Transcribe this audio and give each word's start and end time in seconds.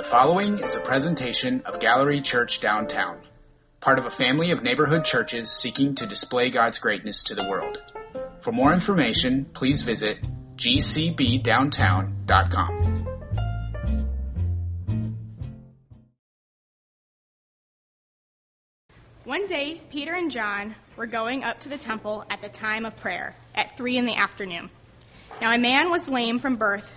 The 0.00 0.06
following 0.06 0.60
is 0.60 0.76
a 0.76 0.80
presentation 0.80 1.60
of 1.66 1.78
Gallery 1.78 2.22
Church 2.22 2.60
Downtown, 2.60 3.20
part 3.80 3.98
of 3.98 4.06
a 4.06 4.10
family 4.10 4.50
of 4.50 4.62
neighborhood 4.62 5.04
churches 5.04 5.52
seeking 5.52 5.94
to 5.96 6.06
display 6.06 6.48
God's 6.48 6.78
greatness 6.78 7.22
to 7.24 7.34
the 7.34 7.46
world. 7.46 7.82
For 8.40 8.50
more 8.50 8.72
information, 8.72 9.44
please 9.52 9.82
visit 9.82 10.20
gcbdowntown.com. 10.56 13.06
One 19.24 19.46
day, 19.46 19.82
Peter 19.90 20.14
and 20.14 20.30
John 20.30 20.76
were 20.96 21.04
going 21.04 21.44
up 21.44 21.60
to 21.60 21.68
the 21.68 21.76
temple 21.76 22.24
at 22.30 22.40
the 22.40 22.48
time 22.48 22.86
of 22.86 22.96
prayer 22.96 23.36
at 23.54 23.76
three 23.76 23.98
in 23.98 24.06
the 24.06 24.16
afternoon. 24.16 24.70
Now, 25.42 25.52
a 25.52 25.58
man 25.58 25.90
was 25.90 26.08
lame 26.08 26.38
from 26.38 26.56
birth. 26.56 26.90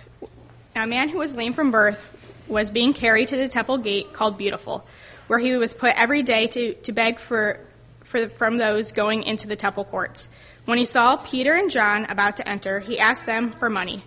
Now, 0.74 0.84
a 0.84 0.86
man 0.86 1.10
who 1.10 1.18
was 1.18 1.34
lame 1.34 1.52
from 1.52 1.70
birth 1.70 2.02
was 2.46 2.70
being 2.70 2.92
carried 2.92 3.28
to 3.28 3.36
the 3.36 3.48
temple 3.48 3.78
gate 3.78 4.12
called 4.12 4.38
Beautiful, 4.38 4.86
where 5.26 5.38
he 5.38 5.56
was 5.56 5.74
put 5.74 5.98
every 5.98 6.22
day 6.22 6.46
to, 6.48 6.74
to 6.74 6.92
beg 6.92 7.18
for, 7.18 7.60
for, 8.04 8.28
from 8.28 8.58
those 8.58 8.92
going 8.92 9.22
into 9.22 9.46
the 9.48 9.56
temple 9.56 9.84
courts. 9.84 10.28
When 10.64 10.78
he 10.78 10.86
saw 10.86 11.16
Peter 11.16 11.52
and 11.54 11.70
John 11.70 12.06
about 12.06 12.36
to 12.36 12.48
enter, 12.48 12.80
he 12.80 12.98
asked 12.98 13.26
them 13.26 13.52
for 13.52 13.68
money. 13.68 14.04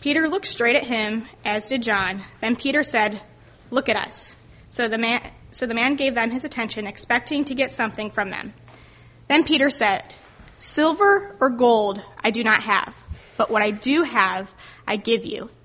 Peter 0.00 0.28
looked 0.28 0.46
straight 0.46 0.76
at 0.76 0.84
him, 0.84 1.26
as 1.44 1.68
did 1.68 1.82
John. 1.82 2.22
Then 2.40 2.56
Peter 2.56 2.82
said, 2.82 3.20
Look 3.70 3.88
at 3.88 3.96
us. 3.96 4.34
So 4.70 4.88
the 4.88 4.98
man, 4.98 5.30
so 5.50 5.66
the 5.66 5.74
man 5.74 5.96
gave 5.96 6.14
them 6.14 6.30
his 6.30 6.44
attention, 6.44 6.86
expecting 6.86 7.44
to 7.46 7.54
get 7.54 7.70
something 7.70 8.10
from 8.10 8.30
them. 8.30 8.52
Then 9.28 9.44
Peter 9.44 9.70
said, 9.70 10.14
Silver 10.56 11.36
or 11.40 11.50
gold 11.50 12.02
I 12.22 12.30
do 12.30 12.44
not 12.44 12.62
have, 12.62 12.94
but 13.36 13.50
what 13.50 13.62
I 13.62 13.70
do 13.70 14.02
have 14.02 14.50
I 14.86 14.96
give 14.96 15.24
you. 15.24 15.50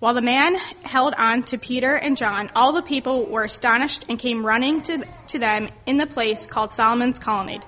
While 0.00 0.14
the 0.14 0.22
man 0.22 0.54
held 0.84 1.14
on 1.18 1.42
to 1.44 1.58
Peter 1.58 1.96
and 1.96 2.16
John, 2.16 2.52
all 2.54 2.72
the 2.72 2.82
people 2.82 3.26
were 3.26 3.42
astonished 3.42 4.04
and 4.08 4.16
came 4.16 4.46
running 4.46 4.82
to, 4.82 5.04
to 5.28 5.38
them 5.40 5.70
in 5.86 5.96
the 5.96 6.06
place 6.06 6.46
called 6.46 6.70
Solomon's 6.70 7.18
Colonnade. 7.18 7.64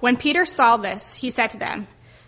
When 0.00 0.18
Peter 0.18 0.44
saw 0.44 0.76
this, 0.76 1.14
he 1.14 1.30
said 1.30 1.48
to 1.50 1.58
them, 1.58 1.86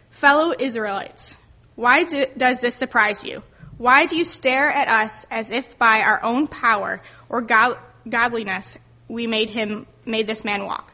Fellow 0.08 0.54
Israelites, 0.58 1.36
why 1.74 2.04
do, 2.04 2.24
does 2.36 2.60
this 2.62 2.74
surprise 2.74 3.22
you? 3.22 3.42
Why 3.76 4.06
do 4.06 4.16
you 4.16 4.24
stare 4.24 4.70
at 4.70 4.88
us 4.88 5.26
as 5.30 5.50
if 5.50 5.76
by 5.78 6.00
our 6.00 6.22
own 6.22 6.46
power 6.46 7.02
or 7.28 7.42
God, 7.42 7.76
godliness 8.08 8.78
we 9.08 9.26
made 9.26 9.50
him 9.50 9.86
made 10.06 10.26
this 10.26 10.44
man 10.44 10.64
walk? 10.64 10.93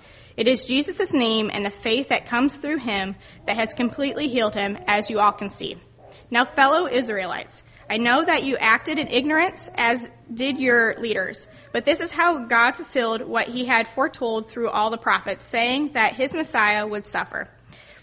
It 0.41 0.47
is 0.47 0.65
Jesus' 0.65 1.13
name 1.13 1.51
and 1.53 1.63
the 1.63 1.69
faith 1.69 2.09
that 2.09 2.25
comes 2.25 2.57
through 2.57 2.77
him 2.77 3.15
that 3.45 3.57
has 3.57 3.75
completely 3.75 4.27
healed 4.27 4.55
him, 4.55 4.75
as 4.87 5.07
you 5.07 5.19
all 5.19 5.33
can 5.33 5.51
see. 5.51 5.77
Now, 6.31 6.45
fellow 6.45 6.87
Israelites, 6.87 7.61
I 7.87 7.97
know 7.97 8.25
that 8.25 8.43
you 8.43 8.57
acted 8.57 8.97
in 8.97 9.07
ignorance, 9.09 9.69
as 9.75 10.09
did 10.33 10.59
your 10.59 10.95
leaders, 10.97 11.47
but 11.73 11.85
this 11.85 11.99
is 11.99 12.11
how 12.11 12.45
God 12.45 12.71
fulfilled 12.71 13.21
what 13.21 13.49
he 13.49 13.65
had 13.65 13.87
foretold 13.87 14.49
through 14.49 14.69
all 14.69 14.89
the 14.89 14.97
prophets, 14.97 15.45
saying 15.45 15.93
that 15.93 16.13
his 16.13 16.33
Messiah 16.33 16.87
would 16.87 17.05
suffer. 17.05 17.47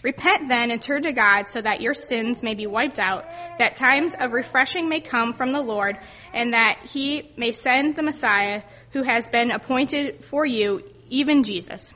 Repent 0.01 0.47
then 0.47 0.71
and 0.71 0.81
turn 0.81 1.01
to 1.01 1.11
God 1.11 1.49
so 1.49 1.59
that 1.59 1.81
your 1.81 1.93
sins 1.93 2.41
may 2.41 2.53
be 2.53 2.67
wiped 2.67 2.99
out, 2.99 3.25
that 3.57 3.75
times 3.75 4.15
of 4.17 4.31
refreshing 4.31 4.87
may 4.87 5.01
come 5.01 5.33
from 5.33 5.51
the 5.51 5.61
Lord, 5.61 5.97
and 6.31 6.53
that 6.53 6.79
he 6.85 7.33
may 7.35 7.51
send 7.51 7.97
the 7.97 8.01
Messiah 8.01 8.61
who 8.91 9.03
has 9.03 9.27
been 9.27 9.51
appointed 9.51 10.23
for 10.23 10.45
you, 10.45 10.81
even 11.09 11.43
Jesus. 11.43 11.91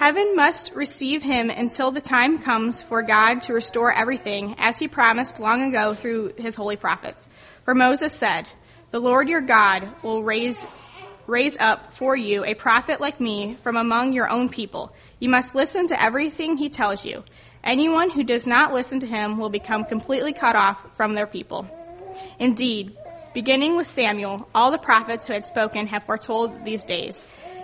Heaven 0.00 0.34
must 0.34 0.72
receive 0.74 1.22
him 1.22 1.50
until 1.50 1.90
the 1.90 2.00
time 2.00 2.38
comes 2.38 2.80
for 2.80 3.02
God 3.02 3.42
to 3.42 3.52
restore 3.52 3.92
everything, 3.92 4.54
as 4.56 4.78
he 4.78 4.88
promised 4.88 5.38
long 5.38 5.60
ago 5.60 5.92
through 5.92 6.32
his 6.38 6.56
holy 6.56 6.76
prophets. 6.76 7.28
For 7.66 7.74
Moses 7.74 8.14
said, 8.14 8.48
The 8.92 8.98
Lord 8.98 9.28
your 9.28 9.42
God 9.42 9.92
will 10.02 10.22
raise 10.22 10.66
raise 11.26 11.58
up 11.58 11.92
for 11.92 12.16
you 12.16 12.46
a 12.46 12.54
prophet 12.54 12.98
like 12.98 13.20
me 13.20 13.58
from 13.62 13.76
among 13.76 14.14
your 14.14 14.30
own 14.30 14.48
people. 14.48 14.90
You 15.18 15.28
must 15.28 15.54
listen 15.54 15.86
to 15.88 16.02
everything 16.02 16.56
he 16.56 16.70
tells 16.70 17.04
you. 17.04 17.22
Anyone 17.62 18.08
who 18.08 18.24
does 18.24 18.46
not 18.46 18.72
listen 18.72 19.00
to 19.00 19.06
him 19.06 19.36
will 19.36 19.50
become 19.50 19.84
completely 19.84 20.32
cut 20.32 20.56
off 20.56 20.82
from 20.96 21.14
their 21.14 21.26
people. 21.26 21.68
Indeed, 22.38 22.96
beginning 23.34 23.76
with 23.76 23.86
Samuel, 23.86 24.48
all 24.54 24.70
the 24.70 24.78
prophets 24.78 25.26
who 25.26 25.34
had 25.34 25.44
spoken 25.44 25.88
have 25.88 26.04
foretold 26.04 26.64
these 26.64 26.84
days. 26.84 27.22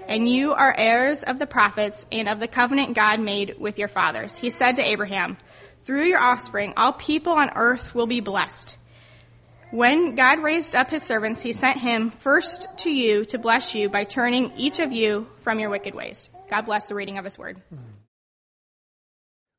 And 0.09 0.29
you 0.29 0.53
are 0.53 0.75
heirs 0.77 1.23
of 1.23 1.39
the 1.39 1.47
prophets 1.47 2.07
and 2.13 2.29
of 2.29 2.39
the 2.39 2.49
covenant 2.49 2.95
God 2.95 3.21
made 3.21 3.57
with 3.59 3.79
your 3.79 3.89
fathers. 3.89 4.37
He 4.37 4.51
said 4.51 4.77
to 4.77 4.83
Abraham, 4.83 5.37
Through 5.85 6.05
your 6.05 6.21
offspring, 6.21 6.75
all 6.77 6.93
people 6.93 7.33
on 7.33 7.51
earth 7.57 7.95
will 7.95 8.07
be 8.07 8.21
blessed. 8.21 8.77
When 9.73 10.15
God 10.15 10.43
raised 10.43 10.77
up 10.77 10.91
his 10.91 11.03
servants, 11.03 11.43
he 11.43 11.53
sent 11.53 11.79
him 11.79 12.11
first 12.11 12.69
to 12.79 12.91
you 12.91 13.25
to 13.27 13.39
bless 13.39 13.75
you 13.75 13.89
by 13.89 14.05
turning 14.05 14.53
each 14.57 14.79
of 14.79 14.93
you 14.93 15.27
from 15.43 15.59
your 15.59 15.71
wicked 15.71 15.95
ways. 15.95 16.31
God 16.49 16.63
bless 16.63 16.87
the 16.87 16.95
reading 16.95 17.19
of 17.19 17.25
his 17.25 17.37
word. 17.37 17.61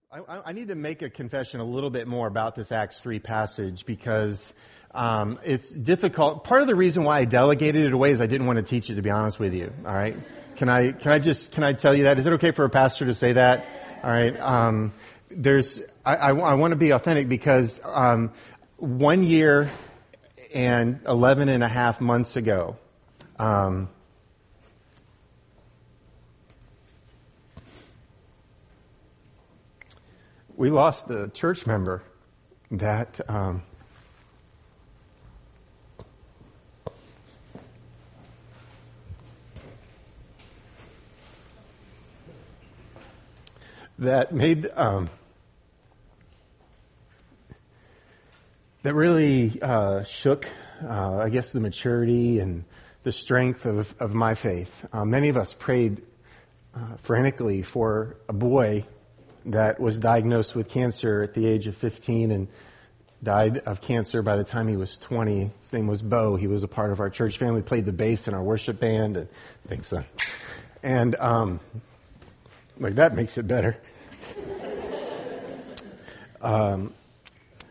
I, 0.09 0.41
I 0.45 0.53
need 0.53 0.69
to 0.69 0.75
make 0.75 1.01
a 1.01 1.09
confession 1.09 1.59
a 1.59 1.65
little 1.65 1.89
bit 1.89 2.07
more 2.07 2.27
about 2.27 2.55
this 2.55 2.71
Acts 2.71 3.01
3 3.01 3.19
passage 3.19 3.85
because 3.85 4.53
um, 4.95 5.37
it's 5.43 5.69
difficult. 5.69 6.45
Part 6.45 6.61
of 6.61 6.67
the 6.67 6.75
reason 6.75 7.03
why 7.03 7.19
I 7.19 7.25
delegated 7.25 7.85
it 7.85 7.91
away 7.91 8.11
is 8.11 8.21
I 8.21 8.25
didn't 8.25 8.47
want 8.47 8.57
to 8.57 8.63
teach 8.63 8.89
it, 8.89 8.95
to 8.95 9.01
be 9.01 9.09
honest 9.09 9.39
with 9.39 9.53
you. 9.53 9.73
All 9.85 9.93
right? 9.93 10.15
Can 10.57 10.69
I, 10.69 10.91
can 10.91 11.11
I 11.11 11.19
just, 11.19 11.51
can 11.51 11.63
I 11.63 11.73
tell 11.73 11.95
you 11.95 12.05
that? 12.05 12.17
Is 12.17 12.25
it 12.25 12.33
okay 12.33 12.49
for 12.49 12.65
a 12.65 12.69
pastor 12.69 13.05
to 13.05 13.13
say 13.13 13.33
that? 13.33 13.67
All 14.03 14.09
right. 14.09 14.37
Um, 14.39 14.91
there's, 15.29 15.79
I, 16.03 16.15
I, 16.15 16.29
I, 16.29 16.53
want 16.55 16.71
to 16.71 16.75
be 16.75 16.89
authentic 16.89 17.29
because 17.29 17.79
um, 17.83 18.31
one 18.77 19.21
year 19.21 19.69
and 20.55 20.99
11 21.07 21.49
and 21.49 21.63
a 21.63 21.67
half 21.67 22.01
months 22.01 22.35
ago, 22.35 22.75
um, 23.37 23.87
we 30.55 30.71
lost 30.71 31.07
a 31.11 31.27
church 31.27 31.67
member 31.67 32.01
that 32.71 33.21
um, 33.29 33.61
that 43.99 44.33
made 44.33 44.69
um, 44.75 45.09
that 48.83 48.93
really 48.93 49.59
uh, 49.61 50.03
shook, 50.03 50.47
uh, 50.83 51.17
I 51.17 51.29
guess, 51.29 51.51
the 51.51 51.59
maturity 51.59 52.39
and 52.39 52.63
the 53.03 53.11
strength 53.11 53.65
of, 53.65 53.93
of 53.99 54.13
my 54.13 54.35
faith. 54.35 54.85
Uh, 54.93 55.05
many 55.05 55.29
of 55.29 55.37
us 55.37 55.53
prayed 55.53 56.01
uh, 56.75 56.97
frantically 57.03 57.63
for 57.63 58.17
a 58.29 58.33
boy 58.33 58.85
that 59.45 59.79
was 59.79 59.97
diagnosed 59.97 60.55
with 60.55 60.69
cancer 60.69 61.21
at 61.23 61.33
the 61.33 61.47
age 61.47 61.67
of 61.67 61.75
15 61.75 62.31
and 62.31 62.47
died 63.23 63.59
of 63.59 63.81
cancer 63.81 64.21
by 64.21 64.37
the 64.37 64.43
time 64.43 64.67
he 64.67 64.75
was 64.75 64.97
20. 64.97 65.51
His 65.59 65.73
name 65.73 65.87
was 65.87 66.01
Bo. 66.01 66.35
He 66.35 66.47
was 66.47 66.63
a 66.63 66.67
part 66.67 66.91
of 66.91 66.99
our 66.99 67.09
church 67.09 67.37
family, 67.37 67.61
played 67.61 67.85
the 67.85 67.93
bass 67.93 68.27
in 68.27 68.33
our 68.33 68.43
worship 68.43 68.79
band, 68.79 69.17
and 69.17 69.27
thanks, 69.67 69.87
son. 69.87 70.05
And 70.83 71.15
um, 71.15 71.59
like 72.79 72.95
that 72.95 73.15
makes 73.15 73.37
it 73.37 73.47
better. 73.47 73.77
Um, 76.41 76.93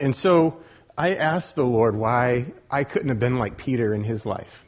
and 0.01 0.15
so 0.15 0.61
I 0.97 1.15
asked 1.17 1.57
the 1.57 1.65
Lord 1.65 1.97
why 1.97 2.53
I 2.71 2.85
couldn't 2.85 3.09
have 3.09 3.19
been 3.19 3.39
like 3.39 3.57
Peter 3.57 3.95
in 3.95 4.05
his 4.05 4.25
life. 4.25 4.65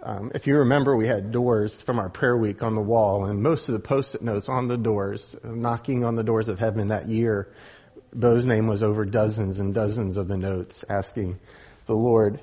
Um, 0.00 0.30
if 0.34 0.46
you 0.46 0.58
remember, 0.58 0.96
we 0.96 1.08
had 1.08 1.32
doors 1.32 1.82
from 1.82 1.98
our 1.98 2.08
prayer 2.08 2.36
week 2.36 2.62
on 2.62 2.76
the 2.76 2.80
wall, 2.80 3.24
and 3.24 3.42
most 3.42 3.68
of 3.68 3.72
the 3.72 3.80
post-it 3.80 4.22
notes 4.22 4.48
on 4.48 4.68
the 4.68 4.76
doors, 4.76 5.34
knocking 5.42 6.04
on 6.04 6.14
the 6.14 6.22
doors 6.22 6.48
of 6.48 6.60
heaven 6.60 6.88
that 6.88 7.08
year, 7.08 7.48
Bo's 8.14 8.44
name 8.44 8.68
was 8.68 8.82
over 8.82 9.04
dozens 9.04 9.58
and 9.58 9.74
dozens 9.74 10.16
of 10.16 10.28
the 10.28 10.36
notes 10.36 10.84
asking 10.88 11.38
the 11.86 11.94
Lord 11.94 12.40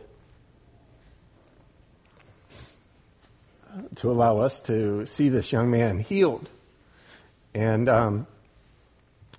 to 3.95 4.12
allow 4.12 4.38
us 4.38 4.59
to 4.62 5.06
see 5.06 5.29
this 5.29 5.51
young 5.51 5.71
man 5.71 6.00
healed. 6.00 6.50
And, 7.56 7.88
um, 7.88 8.28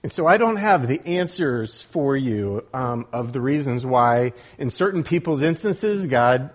and 0.03 0.11
so 0.11 0.27
I 0.27 0.39
don't 0.39 0.57
have 0.57 0.89
the 0.89 1.01
answers 1.07 1.83
for 1.83 2.17
you 2.17 2.67
um, 2.73 3.07
of 3.13 3.35
the 3.35 3.43
reasons 3.43 3.85
why, 3.85 4.33
in 4.57 4.71
certain 4.71 5.05
people's 5.05 5.43
instances, 5.43 6.07
God 6.07 6.51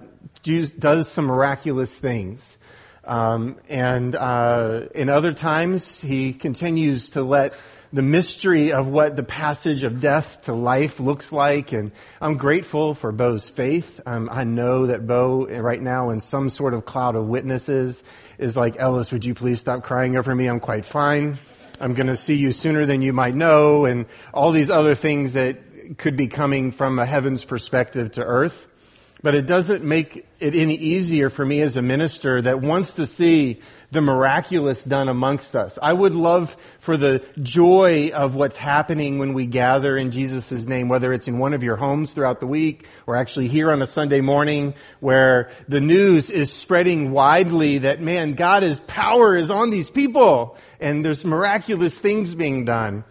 does 0.79 1.07
some 1.07 1.25
miraculous 1.25 1.95
things. 1.95 2.57
Um, 3.03 3.57
and 3.69 4.15
uh, 4.15 4.87
in 4.95 5.09
other 5.09 5.33
times, 5.33 6.01
he 6.01 6.33
continues 6.33 7.11
to 7.11 7.21
let 7.21 7.53
the 7.93 8.01
mystery 8.01 8.71
of 8.71 8.87
what 8.87 9.15
the 9.15 9.23
passage 9.23 9.83
of 9.83 9.99
death 9.99 10.43
to 10.43 10.53
life 10.53 10.99
looks 10.99 11.31
like. 11.31 11.73
And 11.73 11.91
I'm 12.21 12.37
grateful 12.37 12.93
for 12.93 13.11
Bo's 13.11 13.49
faith. 13.49 13.99
Um, 14.05 14.29
I 14.31 14.43
know 14.45 14.87
that 14.87 15.05
Bo 15.05 15.45
right 15.45 15.81
now 15.81 16.09
in 16.09 16.21
some 16.21 16.49
sort 16.49 16.73
of 16.73 16.85
cloud 16.85 17.15
of 17.15 17.27
witnesses 17.27 18.01
is 18.37 18.55
like, 18.55 18.77
Ellis, 18.79 19.11
would 19.11 19.25
you 19.25 19.33
please 19.33 19.59
stop 19.59 19.83
crying 19.83 20.15
over 20.15 20.33
me? 20.33 20.47
I'm 20.47 20.59
quite 20.59 20.85
fine. 20.85 21.37
I'm 21.79 21.93
going 21.93 22.07
to 22.07 22.17
see 22.17 22.35
you 22.35 22.51
sooner 22.51 22.85
than 22.85 23.01
you 23.01 23.11
might 23.11 23.35
know 23.35 23.85
and 23.85 24.05
all 24.33 24.51
these 24.51 24.69
other 24.69 24.95
things 24.95 25.33
that 25.33 25.97
could 25.97 26.15
be 26.15 26.27
coming 26.27 26.71
from 26.71 26.99
a 26.99 27.05
heaven's 27.05 27.43
perspective 27.43 28.11
to 28.13 28.23
earth. 28.23 28.67
But 29.23 29.35
it 29.35 29.45
doesn't 29.45 29.83
make 29.83 30.25
it 30.39 30.55
any 30.55 30.75
easier 30.75 31.29
for 31.29 31.45
me 31.45 31.61
as 31.61 31.77
a 31.77 31.81
minister 31.81 32.41
that 32.41 32.61
wants 32.61 32.93
to 32.93 33.05
see 33.05 33.61
the 33.91 34.01
miraculous 34.01 34.83
done 34.83 35.09
amongst 35.09 35.55
us. 35.55 35.77
I 35.81 35.91
would 35.91 36.15
love 36.15 36.55
for 36.79 36.95
the 36.95 37.23
joy 37.41 38.11
of 38.13 38.35
what's 38.35 38.55
happening 38.55 39.19
when 39.19 39.33
we 39.33 39.45
gather 39.45 39.97
in 39.97 40.11
Jesus' 40.11 40.65
name, 40.65 40.87
whether 40.87 41.11
it's 41.11 41.27
in 41.27 41.39
one 41.39 41.53
of 41.53 41.61
your 41.61 41.75
homes 41.75 42.11
throughout 42.11 42.39
the 42.39 42.47
week 42.47 42.87
or 43.05 43.17
actually 43.17 43.49
here 43.49 43.69
on 43.71 43.81
a 43.81 43.87
Sunday 43.87 44.21
morning 44.21 44.73
where 45.01 45.51
the 45.67 45.81
news 45.81 46.29
is 46.29 46.51
spreading 46.51 47.11
widely 47.11 47.79
that 47.79 48.01
man, 48.01 48.33
God's 48.33 48.79
power 48.87 49.35
is 49.35 49.51
on 49.51 49.69
these 49.69 49.89
people 49.89 50.57
and 50.79 51.03
there's 51.03 51.25
miraculous 51.25 51.97
things 51.97 52.33
being 52.33 52.63
done. 52.63 53.03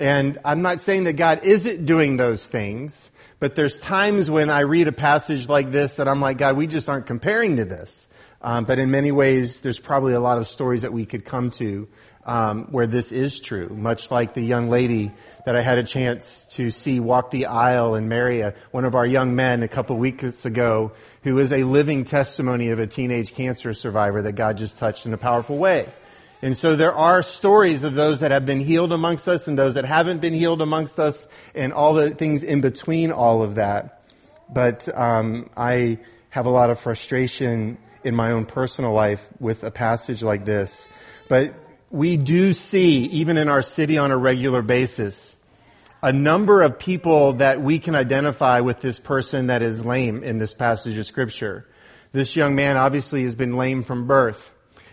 And 0.00 0.40
I'm 0.44 0.62
not 0.62 0.80
saying 0.80 1.04
that 1.04 1.12
God 1.12 1.44
isn't 1.44 1.86
doing 1.86 2.16
those 2.16 2.44
things. 2.44 3.12
But 3.38 3.54
there's 3.54 3.76
times 3.78 4.30
when 4.30 4.48
I 4.48 4.60
read 4.60 4.88
a 4.88 4.92
passage 4.92 5.48
like 5.48 5.70
this 5.70 5.96
that 5.96 6.08
I'm 6.08 6.20
like, 6.20 6.38
God, 6.38 6.56
we 6.56 6.66
just 6.66 6.88
aren't 6.88 7.06
comparing 7.06 7.56
to 7.56 7.64
this. 7.64 8.08
Um, 8.44 8.66
but 8.66 8.78
in 8.78 8.90
many 8.90 9.10
ways, 9.10 9.60
there's 9.60 9.80
probably 9.80 10.12
a 10.12 10.20
lot 10.20 10.36
of 10.36 10.46
stories 10.46 10.82
that 10.82 10.92
we 10.92 11.06
could 11.06 11.24
come 11.24 11.50
to 11.52 11.88
um, 12.26 12.66
where 12.70 12.86
this 12.86 13.10
is 13.10 13.40
true. 13.40 13.70
Much 13.70 14.10
like 14.10 14.34
the 14.34 14.42
young 14.42 14.68
lady 14.68 15.12
that 15.46 15.56
I 15.56 15.62
had 15.62 15.78
a 15.78 15.82
chance 15.82 16.46
to 16.52 16.70
see 16.70 17.00
walk 17.00 17.30
the 17.30 17.46
aisle 17.46 17.94
and 17.94 18.06
marry 18.06 18.42
a, 18.42 18.54
one 18.70 18.84
of 18.84 18.94
our 18.94 19.06
young 19.06 19.34
men 19.34 19.62
a 19.62 19.68
couple 19.68 19.96
weeks 19.96 20.44
ago, 20.44 20.92
who 21.22 21.38
is 21.38 21.52
a 21.52 21.64
living 21.64 22.04
testimony 22.04 22.68
of 22.68 22.78
a 22.80 22.86
teenage 22.86 23.32
cancer 23.32 23.72
survivor 23.72 24.20
that 24.20 24.32
God 24.32 24.58
just 24.58 24.76
touched 24.76 25.06
in 25.06 25.14
a 25.14 25.18
powerful 25.18 25.56
way. 25.56 25.90
And 26.42 26.54
so 26.54 26.76
there 26.76 26.92
are 26.92 27.22
stories 27.22 27.82
of 27.82 27.94
those 27.94 28.20
that 28.20 28.30
have 28.30 28.44
been 28.44 28.60
healed 28.60 28.92
amongst 28.92 29.26
us 29.26 29.48
and 29.48 29.56
those 29.56 29.72
that 29.74 29.86
haven't 29.86 30.20
been 30.20 30.34
healed 30.34 30.60
amongst 30.60 30.98
us 30.98 31.26
and 31.54 31.72
all 31.72 31.94
the 31.94 32.10
things 32.10 32.42
in 32.42 32.60
between 32.60 33.10
all 33.10 33.42
of 33.42 33.54
that. 33.54 34.02
But 34.52 34.86
um, 34.94 35.48
I 35.56 36.00
have 36.28 36.44
a 36.44 36.50
lot 36.50 36.68
of 36.68 36.78
frustration 36.78 37.78
in 38.04 38.14
my 38.14 38.32
own 38.32 38.46
personal 38.46 38.92
life 38.92 39.26
with 39.40 39.62
a 39.62 39.70
passage 39.70 40.22
like 40.22 40.44
this. 40.44 40.86
But 41.28 41.54
we 41.90 42.16
do 42.16 42.52
see, 42.52 43.04
even 43.06 43.36
in 43.36 43.48
our 43.48 43.62
city 43.62 43.98
on 43.98 44.10
a 44.10 44.16
regular 44.16 44.62
basis, 44.62 45.36
a 46.02 46.12
number 46.12 46.62
of 46.62 46.78
people 46.78 47.34
that 47.34 47.62
we 47.62 47.78
can 47.78 47.94
identify 47.94 48.60
with 48.60 48.80
this 48.80 48.98
person 48.98 49.46
that 49.46 49.62
is 49.62 49.84
lame 49.84 50.22
in 50.22 50.38
this 50.38 50.52
passage 50.52 50.98
of 50.98 51.06
scripture. 51.06 51.66
This 52.12 52.36
young 52.36 52.54
man 52.54 52.76
obviously 52.76 53.22
has 53.24 53.34
been 53.34 53.56
lame 53.56 53.82
from 53.82 54.06
birth 54.06 54.50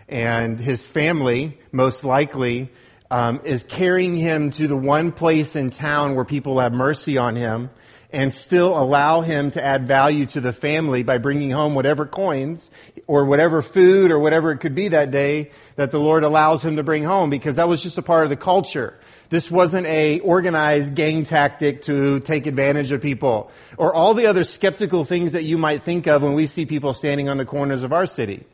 and 0.08 0.60
his 0.60 0.86
family, 0.86 1.58
most 1.70 2.04
likely, 2.04 2.70
um, 3.10 3.40
is 3.44 3.62
carrying 3.64 4.16
him 4.16 4.50
to 4.52 4.66
the 4.66 4.76
one 4.76 5.12
place 5.12 5.56
in 5.56 5.70
town 5.70 6.14
where 6.14 6.24
people 6.24 6.60
have 6.60 6.72
mercy 6.72 7.18
on 7.18 7.36
him 7.36 7.70
and 8.12 8.32
still 8.32 8.78
allow 8.78 9.22
him 9.22 9.50
to 9.52 9.64
add 9.64 9.86
value 9.86 10.26
to 10.26 10.40
the 10.40 10.52
family 10.52 11.02
by 11.02 11.18
bringing 11.18 11.50
home 11.50 11.74
whatever 11.74 12.06
coins 12.06 12.70
or 13.06 13.24
whatever 13.24 13.62
food 13.62 14.10
or 14.10 14.18
whatever 14.18 14.52
it 14.52 14.58
could 14.58 14.74
be 14.74 14.88
that 14.88 15.10
day 15.10 15.50
that 15.76 15.90
the 15.90 15.98
Lord 15.98 16.22
allows 16.22 16.64
him 16.64 16.76
to 16.76 16.82
bring 16.82 17.04
home 17.04 17.30
because 17.30 17.56
that 17.56 17.68
was 17.68 17.82
just 17.82 17.98
a 17.98 18.02
part 18.02 18.24
of 18.24 18.30
the 18.30 18.36
culture. 18.36 18.98
This 19.30 19.50
wasn't 19.50 19.86
a 19.86 20.20
organized 20.20 20.94
gang 20.94 21.24
tactic 21.24 21.82
to 21.82 22.20
take 22.20 22.46
advantage 22.46 22.92
of 22.92 23.00
people 23.00 23.50
or 23.78 23.94
all 23.94 24.12
the 24.12 24.26
other 24.26 24.44
skeptical 24.44 25.06
things 25.06 25.32
that 25.32 25.44
you 25.44 25.56
might 25.56 25.84
think 25.84 26.06
of 26.06 26.22
when 26.22 26.34
we 26.34 26.46
see 26.46 26.66
people 26.66 26.92
standing 26.92 27.30
on 27.30 27.38
the 27.38 27.46
corners 27.46 27.82
of 27.82 27.94
our 27.94 28.04
city. 28.04 28.44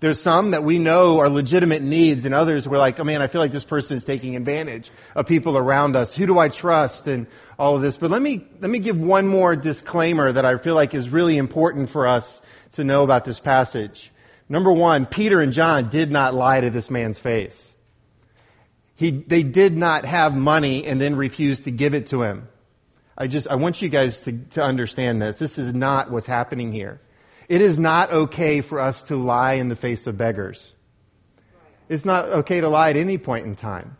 There's 0.00 0.20
some 0.20 0.50
that 0.50 0.64
we 0.64 0.78
know 0.78 1.20
are 1.20 1.28
legitimate 1.28 1.82
needs 1.82 2.24
and 2.24 2.34
others 2.34 2.68
we're 2.68 2.78
like, 2.78 2.98
oh 3.00 3.04
man, 3.04 3.22
I 3.22 3.26
feel 3.26 3.40
like 3.40 3.52
this 3.52 3.64
person 3.64 3.96
is 3.96 4.04
taking 4.04 4.36
advantage 4.36 4.90
of 5.14 5.26
people 5.26 5.56
around 5.56 5.96
us. 5.96 6.14
Who 6.14 6.26
do 6.26 6.38
I 6.38 6.48
trust 6.48 7.06
and 7.06 7.26
all 7.58 7.76
of 7.76 7.82
this? 7.82 7.96
But 7.96 8.10
let 8.10 8.20
me, 8.20 8.46
let 8.60 8.70
me 8.70 8.80
give 8.80 8.98
one 8.98 9.26
more 9.26 9.56
disclaimer 9.56 10.30
that 10.32 10.44
I 10.44 10.58
feel 10.58 10.74
like 10.74 10.94
is 10.94 11.08
really 11.08 11.38
important 11.38 11.90
for 11.90 12.06
us 12.06 12.42
to 12.72 12.84
know 12.84 13.02
about 13.02 13.24
this 13.24 13.40
passage. 13.40 14.10
Number 14.48 14.72
one, 14.72 15.06
Peter 15.06 15.40
and 15.40 15.52
John 15.52 15.88
did 15.88 16.10
not 16.10 16.34
lie 16.34 16.60
to 16.60 16.70
this 16.70 16.90
man's 16.90 17.18
face. 17.18 17.72
He, 18.96 19.10
they 19.10 19.42
did 19.42 19.76
not 19.76 20.04
have 20.04 20.34
money 20.34 20.86
and 20.86 21.00
then 21.00 21.16
refuse 21.16 21.60
to 21.60 21.70
give 21.70 21.94
it 21.94 22.08
to 22.08 22.22
him. 22.22 22.48
I 23.16 23.26
just, 23.26 23.48
I 23.48 23.56
want 23.56 23.80
you 23.80 23.88
guys 23.88 24.20
to, 24.20 24.32
to 24.32 24.62
understand 24.62 25.22
this. 25.22 25.38
This 25.38 25.56
is 25.56 25.72
not 25.72 26.10
what's 26.10 26.26
happening 26.26 26.72
here. 26.72 27.00
It 27.48 27.60
is 27.60 27.78
not 27.78 28.10
okay 28.10 28.60
for 28.60 28.80
us 28.80 29.02
to 29.02 29.16
lie 29.16 29.54
in 29.54 29.68
the 29.68 29.76
face 29.76 30.06
of 30.06 30.16
beggars. 30.16 30.74
It's 31.88 32.04
not 32.04 32.26
okay 32.26 32.60
to 32.60 32.68
lie 32.68 32.90
at 32.90 32.96
any 32.96 33.18
point 33.18 33.46
in 33.46 33.54
time. 33.54 33.96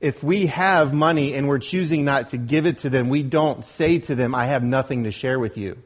If 0.00 0.22
we 0.22 0.46
have 0.46 0.92
money 0.92 1.34
and 1.34 1.48
we're 1.48 1.58
choosing 1.58 2.04
not 2.04 2.28
to 2.28 2.36
give 2.36 2.66
it 2.66 2.78
to 2.78 2.90
them, 2.90 3.08
we 3.08 3.22
don't 3.22 3.64
say 3.64 3.98
to 4.00 4.14
them, 4.14 4.34
I 4.34 4.46
have 4.46 4.62
nothing 4.62 5.04
to 5.04 5.10
share 5.10 5.38
with 5.38 5.56
you. 5.56 5.78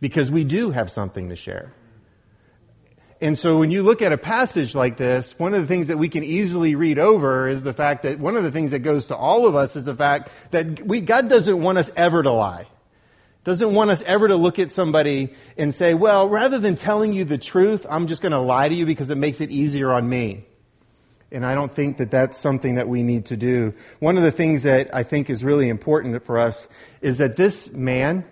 Because 0.00 0.30
we 0.30 0.44
do 0.44 0.70
have 0.70 0.90
something 0.90 1.28
to 1.28 1.36
share. 1.36 1.72
And 3.20 3.38
so 3.38 3.58
when 3.58 3.70
you 3.70 3.82
look 3.82 4.02
at 4.02 4.12
a 4.12 4.18
passage 4.18 4.74
like 4.74 4.96
this, 4.96 5.38
one 5.38 5.54
of 5.54 5.60
the 5.60 5.68
things 5.68 5.88
that 5.88 5.98
we 5.98 6.08
can 6.08 6.24
easily 6.24 6.74
read 6.74 6.98
over 6.98 7.48
is 7.48 7.62
the 7.62 7.72
fact 7.72 8.02
that 8.02 8.18
one 8.18 8.36
of 8.36 8.42
the 8.42 8.50
things 8.50 8.72
that 8.72 8.80
goes 8.80 9.06
to 9.06 9.16
all 9.16 9.46
of 9.46 9.54
us 9.54 9.76
is 9.76 9.84
the 9.84 9.94
fact 9.94 10.30
that 10.50 10.84
we, 10.84 11.00
God 11.00 11.28
doesn't 11.28 11.60
want 11.60 11.78
us 11.78 11.90
ever 11.94 12.22
to 12.22 12.32
lie 12.32 12.66
doesn't 13.44 13.74
want 13.74 13.90
us 13.90 14.02
ever 14.02 14.28
to 14.28 14.36
look 14.36 14.58
at 14.58 14.70
somebody 14.70 15.34
and 15.56 15.74
say, 15.74 15.94
well, 15.94 16.28
rather 16.28 16.58
than 16.58 16.76
telling 16.76 17.12
you 17.12 17.24
the 17.24 17.38
truth, 17.38 17.86
I'm 17.88 18.06
just 18.06 18.22
going 18.22 18.32
to 18.32 18.40
lie 18.40 18.68
to 18.68 18.74
you 18.74 18.86
because 18.86 19.10
it 19.10 19.16
makes 19.16 19.40
it 19.40 19.50
easier 19.50 19.92
on 19.92 20.08
me. 20.08 20.46
And 21.32 21.44
I 21.44 21.54
don't 21.54 21.74
think 21.74 21.96
that 21.96 22.10
that's 22.10 22.38
something 22.38 22.76
that 22.76 22.88
we 22.88 23.02
need 23.02 23.26
to 23.26 23.36
do. 23.36 23.74
One 24.00 24.16
of 24.16 24.22
the 24.22 24.30
things 24.30 24.62
that 24.64 24.94
I 24.94 25.02
think 25.02 25.30
is 25.30 25.42
really 25.42 25.68
important 25.68 26.24
for 26.24 26.38
us 26.38 26.68
is 27.00 27.18
that 27.18 27.36
this 27.36 27.72
man 27.72 28.24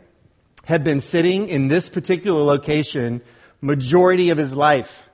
had 0.64 0.84
been 0.84 1.00
sitting 1.00 1.48
in 1.48 1.68
this 1.68 1.88
particular 1.88 2.42
location 2.42 3.22
majority 3.62 4.30
of 4.30 4.38
his 4.38 4.54
life 4.54 5.09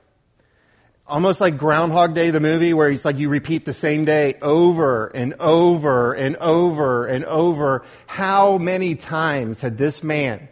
almost 1.07 1.41
like 1.41 1.57
Groundhog 1.57 2.13
Day, 2.13 2.29
the 2.29 2.39
movie, 2.39 2.73
where 2.73 2.89
it's 2.89 3.05
like 3.05 3.17
you 3.17 3.29
repeat 3.29 3.65
the 3.65 3.73
same 3.73 4.05
day 4.05 4.35
over 4.41 5.07
and 5.07 5.33
over 5.39 6.13
and 6.13 6.35
over 6.37 7.05
and 7.05 7.25
over. 7.25 7.85
How 8.05 8.57
many 8.57 8.95
times 8.95 9.59
had 9.59 9.77
this 9.77 10.03
man 10.03 10.49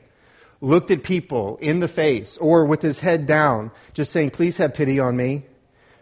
looked 0.61 0.91
at 0.91 1.03
people 1.03 1.57
in 1.61 1.79
the 1.79 1.87
face 1.87 2.37
or 2.37 2.65
with 2.65 2.81
his 2.81 2.99
head 2.99 3.25
down, 3.25 3.71
just 3.93 4.11
saying, 4.11 4.31
please 4.31 4.57
have 4.57 4.73
pity 4.73 4.99
on 4.99 5.15
me. 5.15 5.43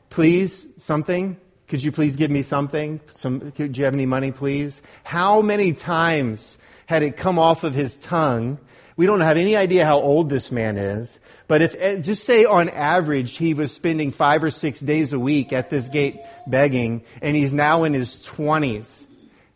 Please, 0.09 0.65
something. 0.77 1.37
Could 1.67 1.83
you 1.83 1.91
please 1.91 2.15
give 2.15 2.29
me 2.29 2.43
something? 2.43 3.01
Some, 3.15 3.51
could 3.51 3.77
you 3.77 3.85
have 3.85 3.93
any 3.93 4.05
money, 4.05 4.31
please? 4.31 4.81
How 5.03 5.41
many 5.41 5.73
times 5.73 6.57
had 6.85 7.03
it 7.03 7.17
come 7.17 7.39
off 7.39 7.63
of 7.63 7.73
his 7.73 7.95
tongue? 7.97 8.59
We 8.95 9.05
don't 9.07 9.21
have 9.21 9.37
any 9.37 9.55
idea 9.55 9.85
how 9.85 9.99
old 9.99 10.29
this 10.29 10.51
man 10.51 10.77
is. 10.77 11.19
But 11.47 11.61
if, 11.61 11.75
eh, 11.77 11.97
just 11.97 12.23
say 12.23 12.45
on 12.45 12.69
average, 12.69 13.37
he 13.37 13.53
was 13.53 13.71
spending 13.71 14.11
five 14.11 14.43
or 14.43 14.49
six 14.49 14.79
days 14.79 15.13
a 15.13 15.19
week 15.19 15.53
at 15.53 15.69
this 15.69 15.87
gate 15.87 16.21
begging, 16.47 17.03
and 17.21 17.35
he's 17.35 17.53
now 17.53 17.83
in 17.83 17.93
his 17.93 18.21
twenties. 18.21 19.05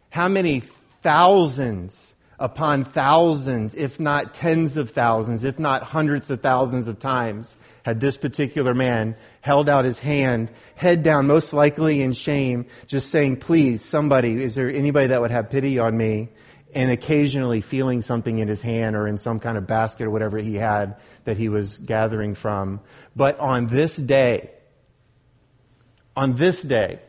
How 0.09 0.27
many 0.27 0.63
thousands 1.01 2.13
upon 2.39 2.85
thousands, 2.85 3.73
if 3.73 3.99
not 3.99 4.33
tens 4.33 4.77
of 4.77 4.91
thousands, 4.91 5.43
if 5.43 5.57
not 5.57 5.83
hundreds 5.83 6.29
of 6.29 6.41
thousands 6.41 6.87
of 6.87 6.99
times, 6.99 7.55
had 7.83 7.99
this 7.99 8.17
particular 8.17 8.73
man 8.73 9.15
held 9.41 9.69
out 9.69 9.85
his 9.85 9.97
hand, 9.97 10.51
head 10.75 11.03
down, 11.03 11.25
most 11.25 11.53
likely 11.53 12.01
in 12.01 12.13
shame, 12.13 12.65
just 12.85 13.09
saying, 13.09 13.37
please, 13.37 13.83
somebody, 13.83 14.43
is 14.43 14.55
there 14.55 14.69
anybody 14.69 15.07
that 15.07 15.21
would 15.21 15.31
have 15.31 15.49
pity 15.49 15.79
on 15.79 15.97
me? 15.97 16.29
and 16.75 16.91
occasionally 16.91 17.61
feeling 17.61 18.01
something 18.01 18.39
in 18.39 18.47
his 18.47 18.61
hand 18.61 18.95
or 18.95 19.07
in 19.07 19.17
some 19.17 19.39
kind 19.39 19.57
of 19.57 19.65
basket 19.65 20.05
or 20.05 20.09
whatever 20.09 20.37
he 20.37 20.55
had 20.55 20.97
that 21.27 21.35
he 21.35 21.49
was 21.49 21.77
gathering 21.77 22.35
from. 22.35 22.79
But 23.13 23.37
on 23.37 23.67
this 23.67 23.97
day, 23.97 24.49
on 26.15 26.35
this 26.35 26.61
day, 26.61 27.01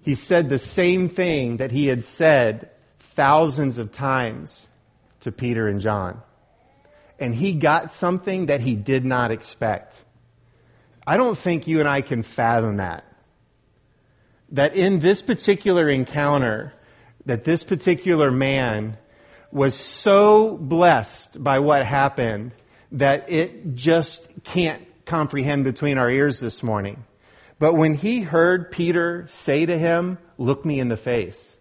he 0.00 0.14
said 0.14 0.48
the 0.48 0.58
same 0.58 1.10
thing 1.10 1.58
that 1.58 1.70
he 1.70 1.86
had 1.86 2.02
said 2.02 2.70
thousands 2.98 3.78
of 3.78 3.92
times 3.92 4.66
to 5.20 5.30
Peter 5.30 5.68
and 5.68 5.80
John. 5.82 6.22
And 7.18 7.34
he 7.34 7.52
got 7.52 7.92
something 7.92 8.46
that 8.46 8.62
he 8.62 8.74
did 8.74 9.04
not 9.04 9.30
expect. 9.30 10.02
I 11.06 11.18
don't 11.18 11.36
think 11.36 11.66
you 11.66 11.78
and 11.78 11.88
I 11.88 12.00
can 12.00 12.22
fathom 12.22 12.78
that. 12.78 13.04
That 14.52 14.74
in 14.74 14.98
this 14.98 15.20
particular 15.20 15.90
encounter, 15.90 16.72
that 17.26 17.44
this 17.44 17.64
particular 17.64 18.30
man 18.30 18.96
was 19.50 19.74
so 19.74 20.56
blessed 20.56 21.44
by 21.44 21.58
what 21.58 21.84
happened 21.84 22.52
that 22.92 23.30
it 23.30 23.74
just 23.74 24.28
can't 24.44 24.82
comprehend 25.04 25.64
between 25.64 25.98
our 25.98 26.10
ears 26.10 26.40
this 26.40 26.62
morning. 26.62 27.04
But 27.58 27.74
when 27.74 27.94
he 27.94 28.20
heard 28.20 28.70
Peter 28.70 29.26
say 29.28 29.66
to 29.66 29.78
him, 29.78 30.18
look 30.38 30.64
me 30.64 30.80
in 30.80 30.88
the 30.88 30.96
face, 30.96 31.56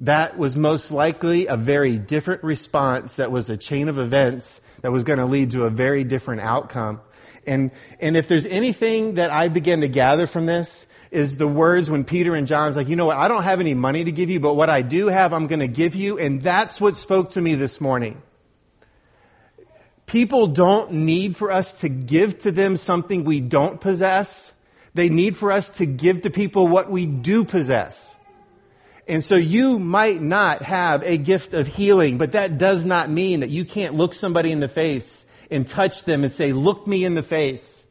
that 0.00 0.38
was 0.38 0.54
most 0.54 0.90
likely 0.90 1.46
a 1.46 1.56
very 1.56 1.98
different 1.98 2.44
response 2.44 3.16
that 3.16 3.32
was 3.32 3.48
a 3.48 3.56
chain 3.56 3.88
of 3.88 3.98
events 3.98 4.60
that 4.82 4.92
was 4.92 5.04
going 5.04 5.18
to 5.18 5.24
lead 5.24 5.52
to 5.52 5.64
a 5.64 5.70
very 5.70 6.04
different 6.04 6.42
outcome. 6.42 7.00
And, 7.46 7.70
and 8.00 8.16
if 8.16 8.28
there's 8.28 8.46
anything 8.46 9.14
that 9.14 9.30
I 9.30 9.48
begin 9.48 9.80
to 9.80 9.88
gather 9.88 10.26
from 10.26 10.46
this, 10.46 10.86
is 11.10 11.36
the 11.36 11.48
words 11.48 11.88
when 11.88 12.04
Peter 12.04 12.34
and 12.34 12.46
John's 12.46 12.76
like, 12.76 12.88
you 12.88 12.96
know 12.96 13.06
what, 13.06 13.16
I 13.16 13.28
don't 13.28 13.44
have 13.44 13.60
any 13.60 13.74
money 13.74 14.04
to 14.04 14.12
give 14.12 14.28
you, 14.28 14.40
but 14.40 14.54
what 14.54 14.68
I 14.68 14.82
do 14.82 15.06
have, 15.06 15.32
I'm 15.32 15.46
going 15.46 15.60
to 15.60 15.68
give 15.68 15.94
you. 15.94 16.18
And 16.18 16.42
that's 16.42 16.80
what 16.80 16.96
spoke 16.96 17.32
to 17.32 17.40
me 17.40 17.54
this 17.54 17.80
morning. 17.80 18.20
People 20.06 20.46
don't 20.46 20.92
need 20.92 21.36
for 21.36 21.50
us 21.50 21.72
to 21.74 21.88
give 21.88 22.38
to 22.40 22.52
them 22.52 22.76
something 22.76 23.24
we 23.24 23.40
don't 23.40 23.80
possess. 23.80 24.52
They 24.94 25.08
need 25.08 25.36
for 25.36 25.52
us 25.52 25.70
to 25.70 25.86
give 25.86 26.22
to 26.22 26.30
people 26.30 26.68
what 26.68 26.90
we 26.90 27.06
do 27.06 27.44
possess. 27.44 28.14
And 29.08 29.24
so 29.24 29.36
you 29.36 29.78
might 29.78 30.20
not 30.20 30.62
have 30.62 31.02
a 31.02 31.16
gift 31.16 31.54
of 31.54 31.66
healing, 31.66 32.18
but 32.18 32.32
that 32.32 32.58
does 32.58 32.84
not 32.84 33.10
mean 33.10 33.40
that 33.40 33.50
you 33.50 33.64
can't 33.64 33.94
look 33.94 34.14
somebody 34.14 34.50
in 34.50 34.60
the 34.60 34.68
face 34.68 35.24
and 35.50 35.66
touch 35.66 36.04
them 36.04 36.24
and 36.24 36.32
say, 36.32 36.52
look 36.52 36.86
me 36.86 37.04
in 37.04 37.14
the 37.14 37.22
face. 37.22 37.86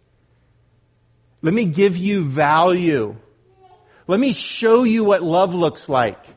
Let 1.42 1.54
me 1.54 1.66
give 1.66 1.96
you 1.96 2.26
value. 2.26 3.16
Let 4.08 4.20
me 4.20 4.34
show 4.34 4.84
you 4.84 5.04
what 5.04 5.22
love 5.22 5.54
looks 5.54 5.88
like. 5.88 6.35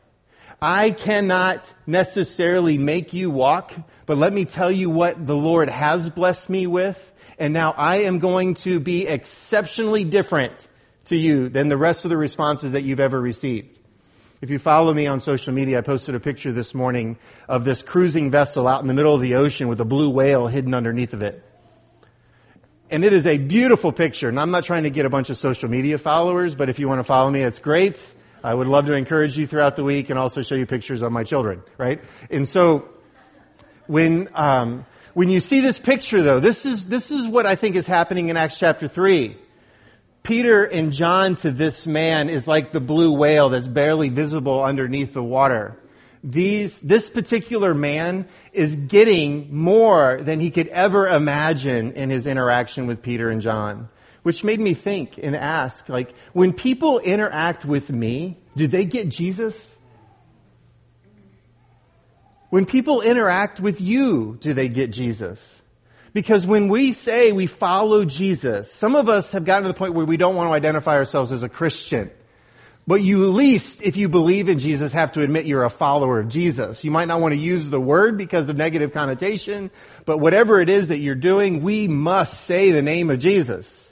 I 0.60 0.90
cannot 0.90 1.72
necessarily 1.86 2.78
make 2.78 3.12
you 3.12 3.30
walk, 3.30 3.72
but 4.06 4.18
let 4.18 4.32
me 4.32 4.44
tell 4.44 4.70
you 4.70 4.90
what 4.90 5.24
the 5.24 5.36
Lord 5.36 5.70
has 5.70 6.10
blessed 6.10 6.50
me 6.50 6.66
with. 6.66 7.12
And 7.38 7.52
now 7.52 7.72
I 7.76 7.98
am 8.02 8.18
going 8.18 8.54
to 8.54 8.80
be 8.80 9.06
exceptionally 9.06 10.02
different 10.02 10.66
to 11.04 11.16
you 11.16 11.48
than 11.48 11.68
the 11.68 11.76
rest 11.76 12.04
of 12.04 12.08
the 12.08 12.16
responses 12.16 12.72
that 12.72 12.82
you've 12.82 12.98
ever 12.98 13.20
received. 13.20 13.78
If 14.40 14.50
you 14.50 14.58
follow 14.58 14.92
me 14.92 15.06
on 15.06 15.20
social 15.20 15.52
media, 15.52 15.78
I 15.78 15.80
posted 15.80 16.14
a 16.14 16.20
picture 16.20 16.52
this 16.52 16.74
morning 16.74 17.18
of 17.48 17.64
this 17.64 17.82
cruising 17.82 18.30
vessel 18.30 18.66
out 18.66 18.82
in 18.82 18.88
the 18.88 18.94
middle 18.94 19.14
of 19.14 19.20
the 19.20 19.36
ocean 19.36 19.68
with 19.68 19.80
a 19.80 19.84
blue 19.84 20.10
whale 20.10 20.48
hidden 20.48 20.74
underneath 20.74 21.12
of 21.12 21.22
it. 21.22 21.44
And 22.90 23.04
it 23.04 23.12
is 23.12 23.26
a 23.26 23.38
beautiful 23.38 23.92
picture. 23.92 24.28
And 24.28 24.40
I'm 24.40 24.50
not 24.50 24.64
trying 24.64 24.84
to 24.84 24.90
get 24.90 25.06
a 25.06 25.10
bunch 25.10 25.30
of 25.30 25.36
social 25.36 25.68
media 25.68 25.98
followers, 25.98 26.54
but 26.54 26.68
if 26.68 26.78
you 26.78 26.88
want 26.88 27.00
to 27.00 27.04
follow 27.04 27.30
me, 27.30 27.42
it's 27.42 27.58
great. 27.58 28.12
I 28.48 28.54
would 28.54 28.66
love 28.66 28.86
to 28.86 28.94
encourage 28.94 29.36
you 29.36 29.46
throughout 29.46 29.76
the 29.76 29.84
week 29.84 30.08
and 30.08 30.18
also 30.18 30.40
show 30.40 30.54
you 30.54 30.64
pictures 30.64 31.02
of 31.02 31.12
my 31.12 31.22
children, 31.22 31.62
right? 31.76 32.00
And 32.30 32.48
so, 32.48 32.88
when, 33.86 34.30
um, 34.34 34.86
when 35.12 35.28
you 35.28 35.40
see 35.40 35.60
this 35.60 35.78
picture 35.78 36.22
though, 36.22 36.40
this 36.40 36.64
is, 36.64 36.86
this 36.86 37.10
is 37.10 37.26
what 37.26 37.44
I 37.44 37.56
think 37.56 37.76
is 37.76 37.86
happening 37.86 38.30
in 38.30 38.38
Acts 38.38 38.58
chapter 38.58 38.88
3. 38.88 39.36
Peter 40.22 40.64
and 40.64 40.94
John 40.94 41.36
to 41.36 41.50
this 41.50 41.86
man 41.86 42.30
is 42.30 42.48
like 42.48 42.72
the 42.72 42.80
blue 42.80 43.12
whale 43.12 43.50
that's 43.50 43.68
barely 43.68 44.08
visible 44.08 44.64
underneath 44.64 45.12
the 45.12 45.22
water 45.22 45.76
these, 46.24 46.80
this 46.80 47.08
particular 47.08 47.74
man 47.74 48.26
is 48.52 48.74
getting 48.74 49.54
more 49.54 50.20
than 50.22 50.40
he 50.40 50.50
could 50.50 50.68
ever 50.68 51.06
imagine 51.08 51.92
in 51.92 52.10
his 52.10 52.26
interaction 52.26 52.86
with 52.86 53.02
Peter 53.02 53.30
and 53.30 53.40
John. 53.40 53.88
Which 54.22 54.42
made 54.44 54.60
me 54.60 54.74
think 54.74 55.18
and 55.22 55.34
ask, 55.36 55.88
like, 55.88 56.14
when 56.32 56.52
people 56.52 56.98
interact 56.98 57.64
with 57.64 57.90
me, 57.90 58.38
do 58.56 58.66
they 58.66 58.84
get 58.84 59.08
Jesus? 59.08 59.76
When 62.50 62.66
people 62.66 63.00
interact 63.02 63.60
with 63.60 63.80
you, 63.80 64.38
do 64.40 64.54
they 64.54 64.68
get 64.68 64.90
Jesus? 64.90 65.62
Because 66.12 66.46
when 66.46 66.68
we 66.68 66.92
say 66.92 67.32
we 67.32 67.46
follow 67.46 68.04
Jesus, 68.04 68.72
some 68.72 68.96
of 68.96 69.08
us 69.08 69.32
have 69.32 69.44
gotten 69.44 69.64
to 69.64 69.68
the 69.68 69.74
point 69.74 69.94
where 69.94 70.06
we 70.06 70.16
don't 70.16 70.34
want 70.34 70.48
to 70.48 70.54
identify 70.54 70.94
ourselves 70.94 71.30
as 71.32 71.42
a 71.42 71.48
Christian. 71.48 72.10
But 72.86 73.02
you 73.02 73.24
at 73.24 73.34
least, 73.34 73.82
if 73.82 73.98
you 73.98 74.08
believe 74.08 74.48
in 74.48 74.58
Jesus, 74.58 74.94
have 74.94 75.12
to 75.12 75.20
admit 75.20 75.44
you're 75.44 75.64
a 75.64 75.70
follower 75.70 76.20
of 76.20 76.28
Jesus. 76.28 76.84
You 76.84 76.90
might 76.90 77.06
not 77.06 77.20
want 77.20 77.34
to 77.34 77.38
use 77.38 77.68
the 77.68 77.78
word 77.78 78.16
because 78.16 78.48
of 78.48 78.56
negative 78.56 78.94
connotation, 78.94 79.70
but 80.06 80.18
whatever 80.18 80.58
it 80.58 80.70
is 80.70 80.88
that 80.88 80.98
you're 80.98 81.14
doing, 81.14 81.62
we 81.62 81.86
must 81.86 82.44
say 82.44 82.72
the 82.72 82.80
name 82.80 83.10
of 83.10 83.18
Jesus. 83.18 83.87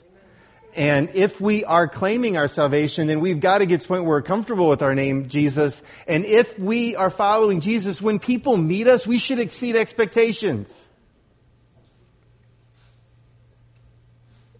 And 0.77 1.09
if 1.15 1.41
we 1.41 1.65
are 1.65 1.87
claiming 1.87 2.37
our 2.37 2.47
salvation, 2.47 3.07
then 3.07 3.19
we've 3.19 3.39
got 3.39 3.57
to 3.57 3.65
get 3.65 3.81
to 3.81 3.87
the 3.87 3.87
point 3.87 4.03
where 4.03 4.17
we're 4.17 4.21
comfortable 4.21 4.69
with 4.69 4.83
our 4.83 4.93
name, 4.93 5.27
Jesus. 5.27 5.81
And 6.07 6.23
if 6.23 6.59
we 6.59 6.95
are 6.95 7.09
following 7.09 7.61
Jesus, 7.61 7.99
when 7.99 8.19
people 8.19 8.57
meet 8.57 8.87
us, 8.87 9.07
we 9.07 9.17
should 9.17 9.39
exceed 9.39 9.75
expectations. 9.75 10.87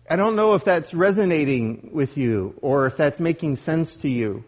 I 0.10 0.16
don't 0.16 0.36
know 0.36 0.56
if 0.56 0.64
that's 0.64 0.92
resonating 0.92 1.92
with 1.94 2.18
you 2.18 2.56
or 2.64 2.88
if 2.88 2.98
that's 2.98 3.20
making 3.20 3.58
sense 3.58 3.98
to 3.98 4.10
you. 4.10 4.44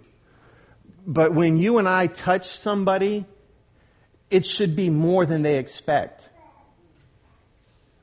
But 1.06 1.36
when 1.36 1.58
you 1.58 1.78
and 1.78 1.88
I 1.88 2.08
touch 2.08 2.58
somebody, 2.58 3.26
it 4.32 4.44
should 4.44 4.76
be 4.76 4.90
more 4.90 5.28
than 5.28 5.44
they 5.44 5.60
expect. 5.60 6.29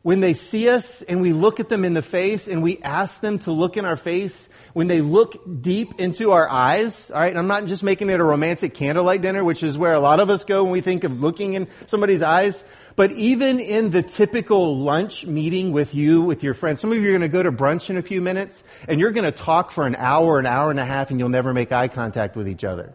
When 0.07 0.21
they 0.21 0.35
see 0.35 0.69
us 0.69 1.03
and 1.03 1.21
we 1.21 1.33
look 1.33 1.59
at 1.59 1.69
them 1.69 1.85
in 1.85 1.93
the 1.93 2.01
face 2.01 2.47
and 2.47 2.63
we 2.63 2.81
ask 2.81 3.21
them 3.21 3.41
to 3.41 3.51
look 3.51 3.77
in 3.77 3.85
our 3.85 3.97
face, 3.97 4.49
when 4.73 4.87
they 4.87 5.01
look 5.01 5.61
deep 5.61 5.99
into 5.99 6.31
our 6.31 6.49
eyes, 6.49 7.11
alright, 7.11 7.37
I'm 7.37 7.49
not 7.49 7.67
just 7.67 7.83
making 7.83 8.09
it 8.11 8.21
a 8.21 8.23
romantic 8.23 8.73
candlelight 8.73 9.21
dinner, 9.21 9.43
which 9.43 9.65
is 9.65 9.77
where 9.77 9.95
a 9.95 9.99
lot 9.99 10.21
of 10.21 10.31
us 10.31 10.45
go 10.45 10.63
when 10.63 10.71
we 10.71 10.81
think 10.81 11.03
of 11.03 11.21
looking 11.21 11.55
in 11.55 11.67
somebody's 11.87 12.23
eyes, 12.23 12.63
but 12.95 13.11
even 13.11 13.59
in 13.59 13.91
the 13.91 14.01
typical 14.01 14.79
lunch 14.79 15.27
meeting 15.27 15.73
with 15.73 15.93
you, 15.93 16.23
with 16.23 16.45
your 16.45 16.55
friends, 16.55 16.81
some 16.81 16.93
of 16.93 16.99
you 16.99 17.09
are 17.09 17.19
going 17.19 17.23
to 17.23 17.29
go 17.29 17.43
to 17.43 17.51
brunch 17.51 17.91
in 17.91 17.97
a 17.97 18.03
few 18.03 18.21
minutes 18.21 18.63
and 18.87 19.01
you're 19.01 19.11
going 19.11 19.25
to 19.25 19.33
talk 19.33 19.73
for 19.73 19.89
an 19.89 19.97
hour, 19.97 20.39
an 20.39 20.47
hour 20.47 20.71
and 20.71 20.79
a 20.79 20.85
half 20.85 21.11
and 21.11 21.19
you'll 21.19 21.31
never 21.31 21.53
make 21.53 21.73
eye 21.73 21.89
contact 21.89 22.37
with 22.37 22.47
each 22.47 22.63
other. 22.63 22.95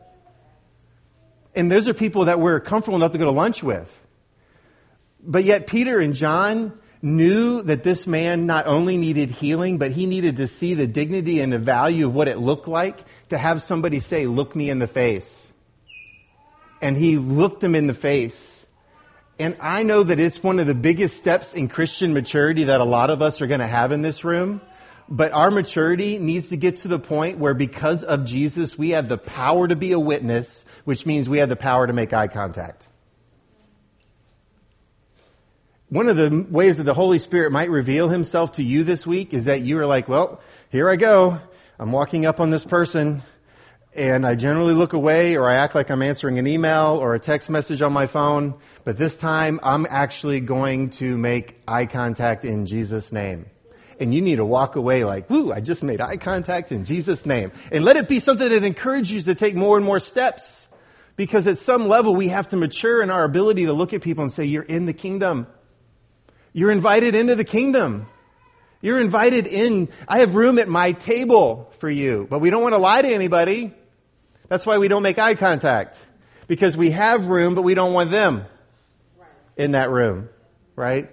And 1.54 1.70
those 1.70 1.90
are 1.90 1.94
people 1.94 2.24
that 2.24 2.40
we're 2.40 2.62
comfortable 2.62 2.96
enough 2.96 3.12
to 3.12 3.18
go 3.18 3.26
to 3.26 3.32
lunch 3.32 3.62
with. 3.62 3.92
But 5.22 5.44
yet 5.44 5.68
Peter 5.68 6.00
and 6.00 6.16
John 6.16 6.80
knew 7.02 7.62
that 7.64 7.84
this 7.84 8.06
man 8.06 8.46
not 8.46 8.68
only 8.68 8.98
needed 8.98 9.32
healing, 9.32 9.78
but 9.78 9.92
he 9.92 10.06
needed 10.06 10.38
to 10.38 10.48
see 10.48 10.74
the 10.74 10.88
dignity 10.88 11.40
and 11.40 11.52
the 11.52 11.60
value 11.60 12.08
of 12.08 12.14
what 12.14 12.28
it 12.28 12.38
looked 12.38 12.68
like 12.68 13.04
to 13.30 13.38
have 13.38 13.62
somebody 13.62 14.00
say, 14.00 14.28
look 14.28 14.56
me 14.56 14.70
in 14.70 14.80
the 14.80 14.88
face. 14.88 15.52
And 16.82 16.98
he 16.98 17.18
looked 17.18 17.64
him 17.64 17.76
in 17.76 17.88
the 17.88 17.94
face 17.94 18.62
and 19.42 19.58
I 19.60 19.82
know 19.82 20.04
that 20.04 20.20
it's 20.20 20.44
one 20.44 20.60
of 20.60 20.68
the 20.68 20.76
biggest 20.76 21.18
steps 21.18 21.54
in 21.56 21.68
Christian 21.68 22.14
maturity 22.14 22.66
that 22.66 22.80
a 22.80 22.84
lot 22.84 23.10
of 23.10 23.24
us 23.24 23.42
are 23.42 23.48
going 23.48 23.60
to 23.60 23.66
have 23.66 23.92
in 23.92 24.04
this 24.04 24.24
room. 24.24 24.62
But 25.10 25.32
our 25.32 25.50
maturity 25.50 26.20
needs 26.20 26.50
to 26.50 26.58
get 26.58 26.78
to 26.78 26.88
the 26.88 27.00
point 27.00 27.40
where 27.40 27.56
because 27.56 28.04
of 28.04 28.24
Jesus, 28.24 28.78
we 28.78 28.92
have 28.92 29.10
the 29.10 29.18
power 29.18 29.68
to 29.68 29.76
be 29.76 29.94
a 29.94 30.00
witness, 30.00 30.64
which 30.86 31.08
means 31.08 31.28
we 31.28 31.40
have 31.40 31.50
the 31.50 31.56
power 31.56 31.88
to 31.88 31.92
make 31.92 32.14
eye 32.14 32.28
contact. 32.28 32.88
One 35.92 36.08
of 36.08 36.16
the 36.16 36.48
ways 36.50 36.78
that 36.78 36.84
the 36.84 36.94
Holy 36.94 37.20
Spirit 37.20 37.52
might 37.52 37.70
reveal 37.70 38.08
himself 38.08 38.54
to 38.54 38.64
you 38.64 38.86
this 38.86 39.06
week 39.06 39.34
is 39.34 39.44
that 39.44 39.60
you 39.60 39.78
are 39.78 39.86
like, 39.86 40.08
well, 40.08 40.40
here 40.70 40.90
I 40.90 40.96
go. 40.96 41.38
I'm 41.78 41.92
walking 41.92 42.26
up 42.26 42.40
on 42.40 42.50
this 42.50 42.64
person 42.64 43.24
and 43.94 44.26
I 44.26 44.36
generally 44.36 44.74
look 44.74 44.94
away 44.94 45.36
or 45.36 45.50
I 45.50 45.56
act 45.56 45.76
like 45.76 45.92
I'm 45.92 46.02
answering 46.02 46.40
an 46.40 46.48
email 46.48 46.98
or 47.02 47.14
a 47.14 47.20
text 47.20 47.50
message 47.50 47.82
on 47.82 47.92
my 47.92 48.08
phone, 48.08 48.54
but 48.86 48.98
this 48.98 49.18
time 49.18 49.60
I'm 49.64 49.86
actually 49.90 50.40
going 50.40 50.92
to 50.92 51.18
make 51.18 51.62
eye 51.68 51.88
contact 51.88 52.46
in 52.46 52.68
Jesus' 52.68 53.12
name. 53.12 53.48
And 54.00 54.14
you 54.14 54.22
need 54.22 54.38
to 54.38 54.46
walk 54.46 54.78
away 54.78 55.04
like, 55.04 55.30
whoo, 55.30 55.52
I 55.52 55.60
just 55.60 55.84
made 55.84 56.00
eye 56.00 56.16
contact 56.16 56.72
in 56.72 56.86
Jesus' 56.86 57.26
name. 57.26 57.52
And 57.70 57.84
let 57.84 57.98
it 57.98 58.08
be 58.08 58.22
something 58.22 58.48
that 58.48 58.64
encourages 58.64 59.12
you 59.12 59.22
to 59.24 59.36
take 59.36 59.56
more 59.56 59.76
and 59.76 59.86
more 59.86 60.00
steps. 60.00 60.70
Because 61.18 61.48
at 61.48 61.58
some 61.58 61.90
level 61.90 62.16
we 62.16 62.30
have 62.30 62.48
to 62.48 62.56
mature 62.56 63.04
in 63.04 63.10
our 63.10 63.26
ability 63.26 63.66
to 63.66 63.74
look 63.74 63.92
at 63.92 64.02
people 64.02 64.24
and 64.24 64.32
say, 64.32 64.46
you're 64.46 64.64
in 64.64 64.86
the 64.86 64.94
kingdom. 64.94 65.48
You're 66.54 66.72
invited 66.72 67.16
into 67.16 67.36
the 67.36 67.44
kingdom. 67.44 68.08
You're 68.82 69.00
invited 69.00 69.48
in. 69.48 69.90
I 70.08 70.20
have 70.20 70.36
room 70.36 70.60
at 70.60 70.68
my 70.68 70.92
table 70.94 71.72
for 71.80 71.90
you, 71.90 72.28
but 72.30 72.40
we 72.40 72.50
don't 72.50 72.62
want 72.62 72.74
to 72.74 72.80
lie 72.80 73.02
to 73.02 73.08
anybody. 73.08 73.74
That's 74.48 74.66
why 74.66 74.78
we 74.80 74.88
don't 74.88 75.04
make 75.04 75.18
eye 75.18 75.36
contact. 75.36 75.98
Because 76.48 76.76
we 76.76 76.92
have 76.92 77.28
room, 77.28 77.56
but 77.56 77.62
we 77.62 77.74
don't 77.74 77.94
want 77.94 78.12
them 78.12 78.46
in 79.56 79.72
that 79.72 79.90
room, 79.90 80.30
right? 80.76 81.10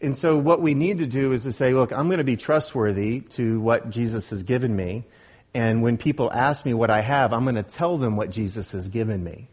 And 0.00 0.16
so 0.16 0.38
what 0.38 0.60
we 0.60 0.74
need 0.74 0.98
to 0.98 1.06
do 1.06 1.32
is 1.32 1.44
to 1.44 1.52
say, 1.52 1.72
look, 1.72 1.90
I'm 1.90 2.06
going 2.06 2.18
to 2.18 2.24
be 2.24 2.36
trustworthy 2.36 3.20
to 3.20 3.60
what 3.60 3.90
Jesus 3.90 4.30
has 4.30 4.42
given 4.42 4.74
me. 4.76 5.04
And 5.54 5.82
when 5.82 5.96
people 5.96 6.30
ask 6.30 6.66
me 6.66 6.74
what 6.74 6.90
I 6.90 7.00
have, 7.00 7.32
I'm 7.32 7.44
going 7.44 7.56
to 7.56 7.62
tell 7.62 7.96
them 7.96 8.14
what 8.14 8.30
Jesus 8.30 8.72
has 8.72 8.88
given 8.88 9.24
me 9.24 9.48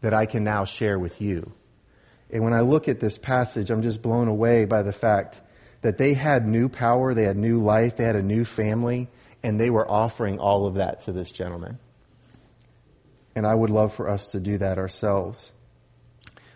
that 0.00 0.14
I 0.14 0.26
can 0.26 0.42
now 0.42 0.64
share 0.64 0.98
with 0.98 1.20
you. 1.20 1.52
And 2.34 2.42
when 2.42 2.52
I 2.52 2.62
look 2.62 2.88
at 2.88 2.98
this 2.98 3.16
passage, 3.16 3.70
I'm 3.70 3.82
just 3.82 4.02
blown 4.02 4.26
away 4.26 4.64
by 4.64 4.82
the 4.82 4.92
fact 4.92 5.40
that 5.82 5.98
they 5.98 6.14
had 6.14 6.44
new 6.46 6.68
power, 6.68 7.14
they 7.14 7.22
had 7.22 7.36
new 7.36 7.62
life, 7.62 7.96
they 7.96 8.02
had 8.02 8.16
a 8.16 8.22
new 8.22 8.44
family, 8.44 9.08
and 9.44 9.58
they 9.58 9.70
were 9.70 9.88
offering 9.88 10.40
all 10.40 10.66
of 10.66 10.74
that 10.74 11.02
to 11.02 11.12
this 11.12 11.30
gentleman. 11.30 11.78
And 13.36 13.46
I 13.46 13.54
would 13.54 13.70
love 13.70 13.94
for 13.94 14.08
us 14.08 14.32
to 14.32 14.40
do 14.40 14.58
that 14.58 14.78
ourselves. 14.78 15.52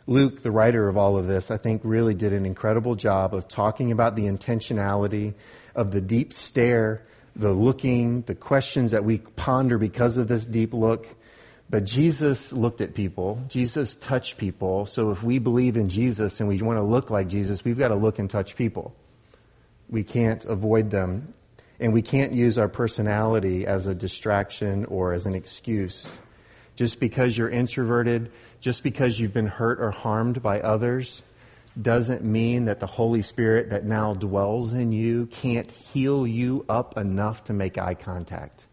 Luke, 0.09 0.43
the 0.43 0.51
writer 0.51 0.89
of 0.89 0.97
all 0.97 1.17
of 1.17 1.29
this, 1.29 1.49
I 1.49 1.59
think 1.59 1.83
really 1.85 2.15
did 2.15 2.33
an 2.33 2.45
incredible 2.45 2.97
job 2.97 3.33
of 3.33 3.47
talking 3.47 3.93
about 3.93 4.17
the 4.17 4.25
intentionality 4.25 5.35
of 5.77 5.93
the 5.93 6.01
deep 6.01 6.33
stare, 6.33 7.07
the 7.37 7.53
looking, 7.53 8.23
the 8.23 8.35
questions 8.35 8.91
that 8.91 9.05
we 9.05 9.19
ponder 9.19 9.79
because 9.79 10.17
of 10.17 10.27
this 10.27 10.45
deep 10.45 10.75
look. 10.75 11.07
But 11.71 11.85
Jesus 11.85 12.53
looked 12.53 12.81
at 12.81 12.95
people. 12.95 13.43
Jesus 13.49 13.97
touched 13.97 14.39
people. 14.39 14.87
So 14.87 15.11
if 15.11 15.23
we 15.23 15.39
believe 15.39 15.77
in 15.77 15.89
Jesus 15.89 16.41
and 16.41 16.49
we 16.49 16.63
want 16.63 16.79
to 16.79 16.83
look 16.83 17.11
like 17.11 17.29
Jesus, 17.29 17.65
we've 17.65 17.79
got 17.79 17.89
to 17.89 17.95
look 17.95 18.19
and 18.19 18.31
touch 18.31 18.57
people. 18.57 18.95
We 19.89 20.03
can't 20.03 20.45
avoid 20.45 20.91
them. 20.91 21.35
And 21.81 21.93
we 21.93 22.03
can't 22.03 22.33
use 22.33 22.59
our 22.59 22.69
personality 22.69 23.67
as 23.67 23.87
a 23.87 23.95
distraction 23.95 24.87
or 24.87 25.13
as 25.13 25.27
an 25.27 25.35
excuse. 25.35 26.09
Just 26.75 27.01
because 27.01 27.37
you're 27.37 27.51
introverted, 27.51 28.33
just 28.61 28.83
because 28.83 29.19
you've 29.19 29.35
been 29.35 29.47
hurt 29.47 29.81
or 29.81 29.91
harmed 29.91 30.43
by 30.43 30.61
others, 30.61 31.23
doesn't 31.81 32.25
mean 32.25 32.65
that 32.65 32.81
the 32.81 32.87
Holy 32.87 33.23
Spirit 33.23 33.71
that 33.71 33.85
now 33.85 34.15
dwells 34.15 34.73
in 34.73 34.91
you 34.91 35.27
can't 35.27 35.71
heal 35.71 36.27
you 36.27 36.65
up 36.69 36.97
enough 36.97 37.45
to 37.45 37.53
make 37.53 37.79
eye 37.79 37.95
contact, 37.95 38.65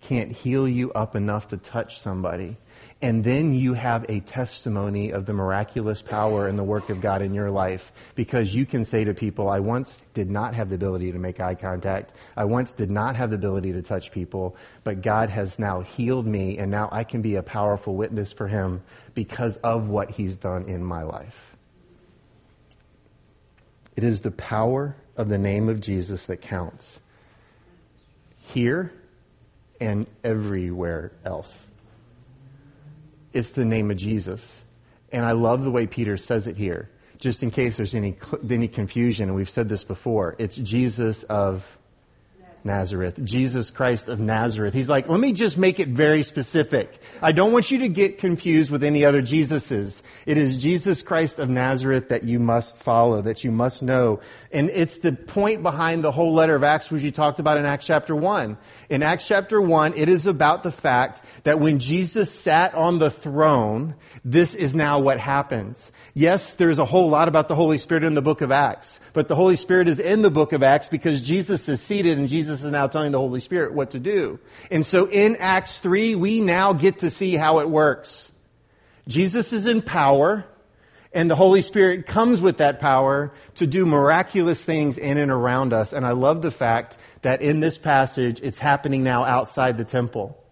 can't 0.00 0.32
heal 0.32 0.68
you 0.68 0.92
up 0.92 1.16
enough 1.16 1.48
to 1.48 1.56
touch 1.56 2.00
somebody, 2.00 2.56
and 3.00 3.22
then 3.22 3.54
you 3.54 3.74
have 3.74 4.06
a 4.08 4.20
testimony 4.20 5.12
of 5.12 5.24
the 5.24 5.32
miraculous 5.32 6.02
power 6.02 6.48
and 6.48 6.58
the 6.58 6.64
work 6.64 6.90
of 6.90 7.00
God 7.00 7.22
in 7.22 7.32
your 7.32 7.50
life 7.50 7.92
because 8.16 8.54
you 8.54 8.66
can 8.66 8.84
say 8.84 9.04
to 9.04 9.14
people, 9.14 9.48
I 9.48 9.60
once 9.60 10.02
did 10.14 10.28
not 10.28 10.54
have 10.54 10.68
the 10.68 10.74
ability 10.74 11.12
to 11.12 11.18
make 11.18 11.40
eye 11.40 11.54
contact. 11.54 12.12
I 12.36 12.44
once 12.44 12.72
did 12.72 12.90
not 12.90 13.14
have 13.14 13.30
the 13.30 13.36
ability 13.36 13.72
to 13.72 13.82
touch 13.82 14.10
people, 14.10 14.56
but 14.82 15.00
God 15.00 15.30
has 15.30 15.60
now 15.60 15.80
healed 15.80 16.26
me 16.26 16.58
and 16.58 16.72
now 16.72 16.88
I 16.90 17.04
can 17.04 17.22
be 17.22 17.36
a 17.36 17.42
powerful 17.42 17.94
witness 17.94 18.32
for 18.32 18.48
Him 18.48 18.82
because 19.14 19.58
of 19.58 19.88
what 19.88 20.10
He's 20.10 20.34
done 20.34 20.64
in 20.64 20.84
my 20.84 21.04
life. 21.04 21.56
It 23.94 24.02
is 24.02 24.22
the 24.22 24.32
power 24.32 24.96
of 25.16 25.28
the 25.28 25.38
name 25.38 25.68
of 25.68 25.80
Jesus 25.80 26.26
that 26.26 26.40
counts. 26.40 27.00
Here 28.40 28.92
and 29.80 30.06
everywhere 30.24 31.12
else. 31.24 31.66
It's 33.32 33.52
the 33.52 33.64
name 33.64 33.90
of 33.90 33.96
Jesus. 33.96 34.64
And 35.12 35.24
I 35.24 35.32
love 35.32 35.64
the 35.64 35.70
way 35.70 35.86
Peter 35.86 36.16
says 36.16 36.46
it 36.46 36.56
here. 36.56 36.90
Just 37.18 37.42
in 37.42 37.50
case 37.50 37.76
there's 37.76 37.94
any, 37.94 38.16
any 38.48 38.68
confusion, 38.68 39.28
and 39.28 39.34
we've 39.34 39.50
said 39.50 39.68
this 39.68 39.84
before, 39.84 40.36
it's 40.38 40.56
Jesus 40.56 41.22
of 41.24 41.77
Nazareth. 42.64 43.22
Jesus 43.24 43.70
Christ 43.70 44.08
of 44.08 44.18
Nazareth. 44.18 44.74
He's 44.74 44.88
like, 44.88 45.08
let 45.08 45.20
me 45.20 45.32
just 45.32 45.58
make 45.58 45.80
it 45.80 45.88
very 45.88 46.22
specific. 46.22 47.00
I 47.22 47.32
don't 47.32 47.52
want 47.52 47.70
you 47.70 47.78
to 47.78 47.88
get 47.88 48.18
confused 48.18 48.70
with 48.70 48.82
any 48.82 49.04
other 49.04 49.22
Jesuses. 49.22 50.02
It 50.26 50.38
is 50.38 50.58
Jesus 50.58 51.02
Christ 51.02 51.38
of 51.38 51.48
Nazareth 51.48 52.08
that 52.08 52.24
you 52.24 52.38
must 52.38 52.78
follow, 52.78 53.22
that 53.22 53.44
you 53.44 53.50
must 53.50 53.82
know. 53.82 54.20
And 54.52 54.70
it's 54.70 54.98
the 54.98 55.12
point 55.12 55.62
behind 55.62 56.02
the 56.02 56.12
whole 56.12 56.34
letter 56.34 56.54
of 56.54 56.64
Acts, 56.64 56.90
which 56.90 57.02
you 57.02 57.12
talked 57.12 57.38
about 57.38 57.58
in 57.58 57.66
Acts 57.66 57.86
chapter 57.86 58.16
1. 58.16 58.56
In 58.88 59.02
Acts 59.02 59.26
chapter 59.26 59.60
1, 59.60 59.94
it 59.96 60.08
is 60.08 60.26
about 60.26 60.62
the 60.62 60.72
fact 60.72 61.22
that 61.44 61.60
when 61.60 61.78
Jesus 61.78 62.32
sat 62.32 62.74
on 62.74 62.98
the 62.98 63.10
throne, 63.10 63.94
this 64.24 64.54
is 64.54 64.74
now 64.74 65.00
what 65.00 65.20
happens. 65.20 65.92
Yes, 66.14 66.54
there's 66.54 66.78
a 66.78 66.84
whole 66.84 67.08
lot 67.08 67.28
about 67.28 67.48
the 67.48 67.54
Holy 67.54 67.78
Spirit 67.78 68.04
in 68.04 68.14
the 68.14 68.22
book 68.22 68.40
of 68.40 68.50
Acts, 68.50 68.98
but 69.12 69.28
the 69.28 69.34
Holy 69.34 69.56
Spirit 69.56 69.88
is 69.88 70.00
in 70.00 70.22
the 70.22 70.30
book 70.30 70.52
of 70.52 70.62
Acts 70.62 70.88
because 70.88 71.20
Jesus 71.20 71.68
is 71.68 71.80
seated 71.80 72.18
and 72.18 72.28
Jesus 72.28 72.47
is 72.48 72.64
now 72.64 72.86
telling 72.86 73.12
the 73.12 73.18
Holy 73.18 73.40
Spirit 73.40 73.74
what 73.74 73.92
to 73.92 73.98
do. 73.98 74.38
And 74.70 74.84
so 74.84 75.08
in 75.08 75.36
Acts 75.36 75.78
3, 75.78 76.14
we 76.14 76.40
now 76.40 76.72
get 76.72 77.00
to 77.00 77.10
see 77.10 77.34
how 77.34 77.60
it 77.60 77.68
works. 77.68 78.30
Jesus 79.06 79.52
is 79.52 79.66
in 79.66 79.82
power 79.82 80.44
and 81.12 81.30
the 81.30 81.36
Holy 81.36 81.62
Spirit 81.62 82.06
comes 82.06 82.40
with 82.40 82.58
that 82.58 82.80
power 82.80 83.32
to 83.56 83.66
do 83.66 83.86
miraculous 83.86 84.62
things 84.64 84.98
in 84.98 85.16
and 85.16 85.30
around 85.30 85.72
us. 85.72 85.92
And 85.92 86.06
I 86.06 86.12
love 86.12 86.42
the 86.42 86.50
fact 86.50 86.98
that 87.22 87.40
in 87.40 87.60
this 87.60 87.78
passage, 87.78 88.40
it's 88.42 88.58
happening 88.58 89.02
now 89.02 89.24
outside 89.24 89.78
the 89.78 89.84
temple. 89.84 90.42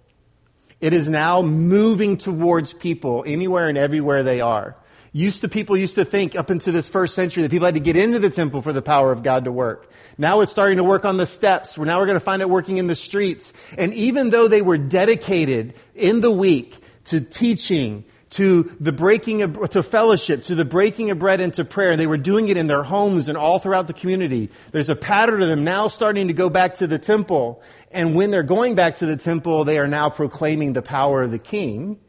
It 0.80 0.92
is 0.92 1.08
now 1.08 1.42
moving 1.42 2.16
towards 2.16 2.72
people 2.72 3.24
anywhere 3.26 3.68
and 3.68 3.78
everywhere 3.78 4.22
they 4.22 4.40
are. 4.40 4.76
Used 5.16 5.40
to 5.40 5.48
people 5.48 5.78
used 5.78 5.94
to 5.94 6.04
think 6.04 6.36
up 6.36 6.50
into 6.50 6.70
this 6.72 6.90
first 6.90 7.14
century 7.14 7.42
that 7.42 7.50
people 7.50 7.64
had 7.64 7.72
to 7.72 7.80
get 7.80 7.96
into 7.96 8.18
the 8.18 8.28
temple 8.28 8.60
for 8.60 8.74
the 8.74 8.82
power 8.82 9.10
of 9.10 9.22
God 9.22 9.46
to 9.46 9.50
work. 9.50 9.90
Now 10.18 10.40
it's 10.40 10.52
starting 10.52 10.76
to 10.76 10.84
work 10.84 11.06
on 11.06 11.16
the 11.16 11.24
steps. 11.24 11.78
Now 11.78 11.98
we're 11.98 12.04
going 12.04 12.16
to 12.18 12.20
find 12.20 12.42
it 12.42 12.50
working 12.50 12.76
in 12.76 12.86
the 12.86 12.94
streets. 12.94 13.54
And 13.78 13.94
even 13.94 14.28
though 14.28 14.46
they 14.46 14.60
were 14.60 14.76
dedicated 14.76 15.72
in 15.94 16.20
the 16.20 16.30
week 16.30 16.76
to 17.06 17.22
teaching, 17.22 18.04
to 18.28 18.76
the 18.78 18.92
breaking 18.92 19.40
of, 19.40 19.70
to 19.70 19.82
fellowship, 19.82 20.42
to 20.42 20.54
the 20.54 20.66
breaking 20.66 21.10
of 21.10 21.18
bread 21.18 21.40
and 21.40 21.54
to 21.54 21.64
prayer. 21.64 21.96
They 21.96 22.06
were 22.06 22.18
doing 22.18 22.48
it 22.48 22.58
in 22.58 22.66
their 22.66 22.82
homes 22.82 23.30
and 23.30 23.38
all 23.38 23.58
throughout 23.58 23.86
the 23.86 23.94
community. 23.94 24.50
There's 24.72 24.90
a 24.90 24.96
pattern 24.96 25.40
of 25.40 25.48
them 25.48 25.64
now 25.64 25.88
starting 25.88 26.26
to 26.26 26.34
go 26.34 26.50
back 26.50 26.74
to 26.74 26.86
the 26.86 26.98
temple. 26.98 27.62
And 27.90 28.14
when 28.14 28.32
they're 28.32 28.42
going 28.42 28.74
back 28.74 28.96
to 28.96 29.06
the 29.06 29.16
temple, 29.16 29.64
they 29.64 29.78
are 29.78 29.86
now 29.86 30.10
proclaiming 30.10 30.74
the 30.74 30.82
power 30.82 31.22
of 31.22 31.30
the 31.30 31.38
king 31.38 32.00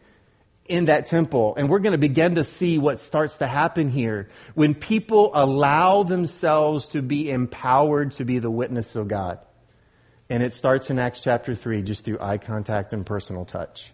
in 0.68 0.86
that 0.86 1.06
temple. 1.08 1.56
And 1.56 1.70
we're 1.70 1.80
going 1.80 1.94
to 1.94 1.98
begin 1.98 2.36
to 2.36 2.44
see 2.44 2.78
what 2.78 3.00
starts 3.00 3.38
to 3.38 3.48
happen 3.48 3.90
here 3.90 4.30
when 4.56 4.76
people 4.76 5.32
allow 5.34 6.04
themselves 6.04 6.88
to 6.90 7.02
be 7.02 7.30
empowered 7.32 8.14
to 8.14 8.26
be 8.26 8.40
the 8.40 8.52
witness 8.52 8.96
of 8.96 9.08
God. 9.08 9.40
And 10.30 10.44
it 10.44 10.54
starts 10.54 10.90
in 10.90 11.00
Acts 11.00 11.22
chapter 11.22 11.56
3 11.56 11.82
just 11.84 12.04
through 12.04 12.20
eye 12.20 12.38
contact 12.38 12.94
and 12.94 13.06
personal 13.06 13.46
touch. 13.46 13.92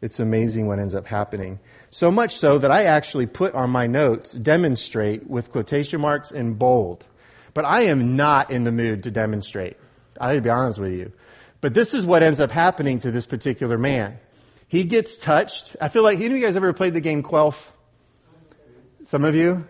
It's 0.00 0.18
amazing 0.18 0.66
what 0.66 0.80
ends 0.80 0.96
up 0.96 1.06
happening. 1.06 1.60
So 1.90 2.10
much 2.10 2.36
so 2.36 2.58
that 2.58 2.72
I 2.72 2.84
actually 2.84 3.26
put 3.26 3.54
on 3.54 3.70
my 3.70 3.86
notes, 3.86 4.32
demonstrate 4.32 5.30
with 5.30 5.52
quotation 5.52 6.00
marks 6.00 6.32
in 6.32 6.54
bold. 6.54 7.06
But 7.54 7.64
I 7.64 7.82
am 7.82 8.16
not 8.16 8.50
in 8.50 8.64
the 8.64 8.72
mood 8.72 9.04
to 9.04 9.12
demonstrate. 9.12 9.76
I'll 10.20 10.40
be 10.40 10.50
honest 10.50 10.80
with 10.80 10.92
you. 10.92 11.12
But 11.60 11.74
this 11.74 11.94
is 11.94 12.04
what 12.04 12.24
ends 12.24 12.40
up 12.40 12.50
happening 12.50 12.98
to 13.00 13.12
this 13.12 13.26
particular 13.26 13.78
man. 13.78 14.18
He 14.72 14.84
gets 14.84 15.18
touched. 15.18 15.76
I 15.82 15.90
feel 15.90 16.02
like, 16.02 16.16
any 16.16 16.28
of 16.28 16.32
you 16.32 16.40
guys 16.40 16.56
ever 16.56 16.72
played 16.72 16.94
the 16.94 17.02
game 17.02 17.22
Quelf? 17.22 17.56
Some 19.04 19.22
of 19.22 19.34
you? 19.34 19.66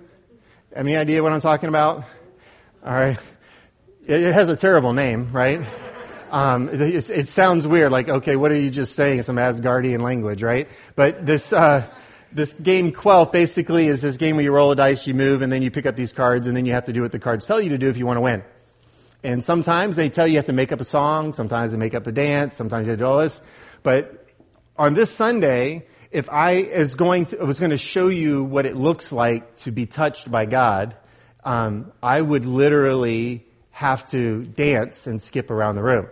Any 0.73 0.95
idea 0.95 1.25
what 1.25 1.33
I'm 1.33 1.41
talking 1.41 1.69
about? 1.69 2.05
Alright. 2.87 3.19
It 4.07 4.33
has 4.33 4.49
a 4.49 4.55
terrible 4.55 4.93
name, 4.93 5.33
right? 5.33 5.67
Um, 6.31 6.69
it, 6.69 7.11
it, 7.11 7.29
sounds 7.29 7.67
weird, 7.67 7.91
like, 7.91 8.09
okay, 8.09 8.37
what 8.37 8.53
are 8.53 8.57
you 8.57 8.71
just 8.71 8.95
saying? 8.95 9.23
Some 9.23 9.39
Asgardian 9.39 10.03
language, 10.03 10.41
right? 10.41 10.69
But 10.95 11.27
this, 11.27 11.53
uh, 11.53 11.85
this 12.31 12.53
game 12.53 12.93
Quelf 12.93 13.33
basically 13.33 13.89
is 13.89 14.03
this 14.03 14.17
game 14.17 14.37
where 14.37 14.45
you 14.45 14.53
roll 14.53 14.71
a 14.71 14.77
dice, 14.77 15.05
you 15.05 15.15
move, 15.15 15.43
and 15.43 15.53
then 15.53 15.63
you 15.63 15.73
pick 15.73 15.85
up 15.85 15.97
these 15.97 16.13
cards, 16.13 16.47
and 16.47 16.57
then 16.57 16.65
you 16.65 16.75
have 16.75 16.85
to 16.85 16.93
do 16.93 17.03
what 17.03 17.11
the 17.11 17.19
cards 17.19 17.45
tell 17.45 17.61
you 17.61 17.71
to 17.71 17.79
do 17.79 17.89
if 17.89 17.97
you 17.97 18.07
want 18.07 18.19
to 18.19 18.23
win. 18.23 18.45
And 19.25 19.43
sometimes 19.43 19.97
they 19.97 20.11
tell 20.11 20.29
you 20.29 20.35
you 20.35 20.39
have 20.39 20.47
to 20.47 20.53
make 20.53 20.71
up 20.71 20.81
a 20.81 20.85
song, 20.85 21.33
sometimes 21.33 21.73
they 21.73 21.79
make 21.79 21.97
up 21.97 22.07
a 22.07 22.13
dance, 22.13 22.57
sometimes 22.57 22.87
you 22.87 22.95
do 22.95 23.05
all 23.05 23.19
this. 23.19 23.43
But 23.83 24.22
on 24.77 24.95
this 24.95 25.11
Sunday, 25.11 25.87
if 26.11 26.31
I 26.31 26.53
is 26.53 26.95
going 26.95 27.27
to, 27.27 27.37
was 27.45 27.59
going 27.59 27.71
to 27.71 27.79
show 27.79 28.09
you 28.09 28.45
what 28.45 28.67
it 28.67 28.77
looks 28.77 29.13
like 29.13 29.57
to 29.59 29.71
be 29.71 29.87
touched 29.87 30.31
by 30.31 30.47
God, 30.47 30.97
um, 31.45 31.93
I 32.03 32.21
would 32.21 32.47
literally 32.47 33.47
have 33.71 34.09
to 34.11 34.45
dance 34.45 35.07
and 35.07 35.21
skip 35.21 35.51
around 35.51 35.77
the 35.77 35.83
room 35.83 36.09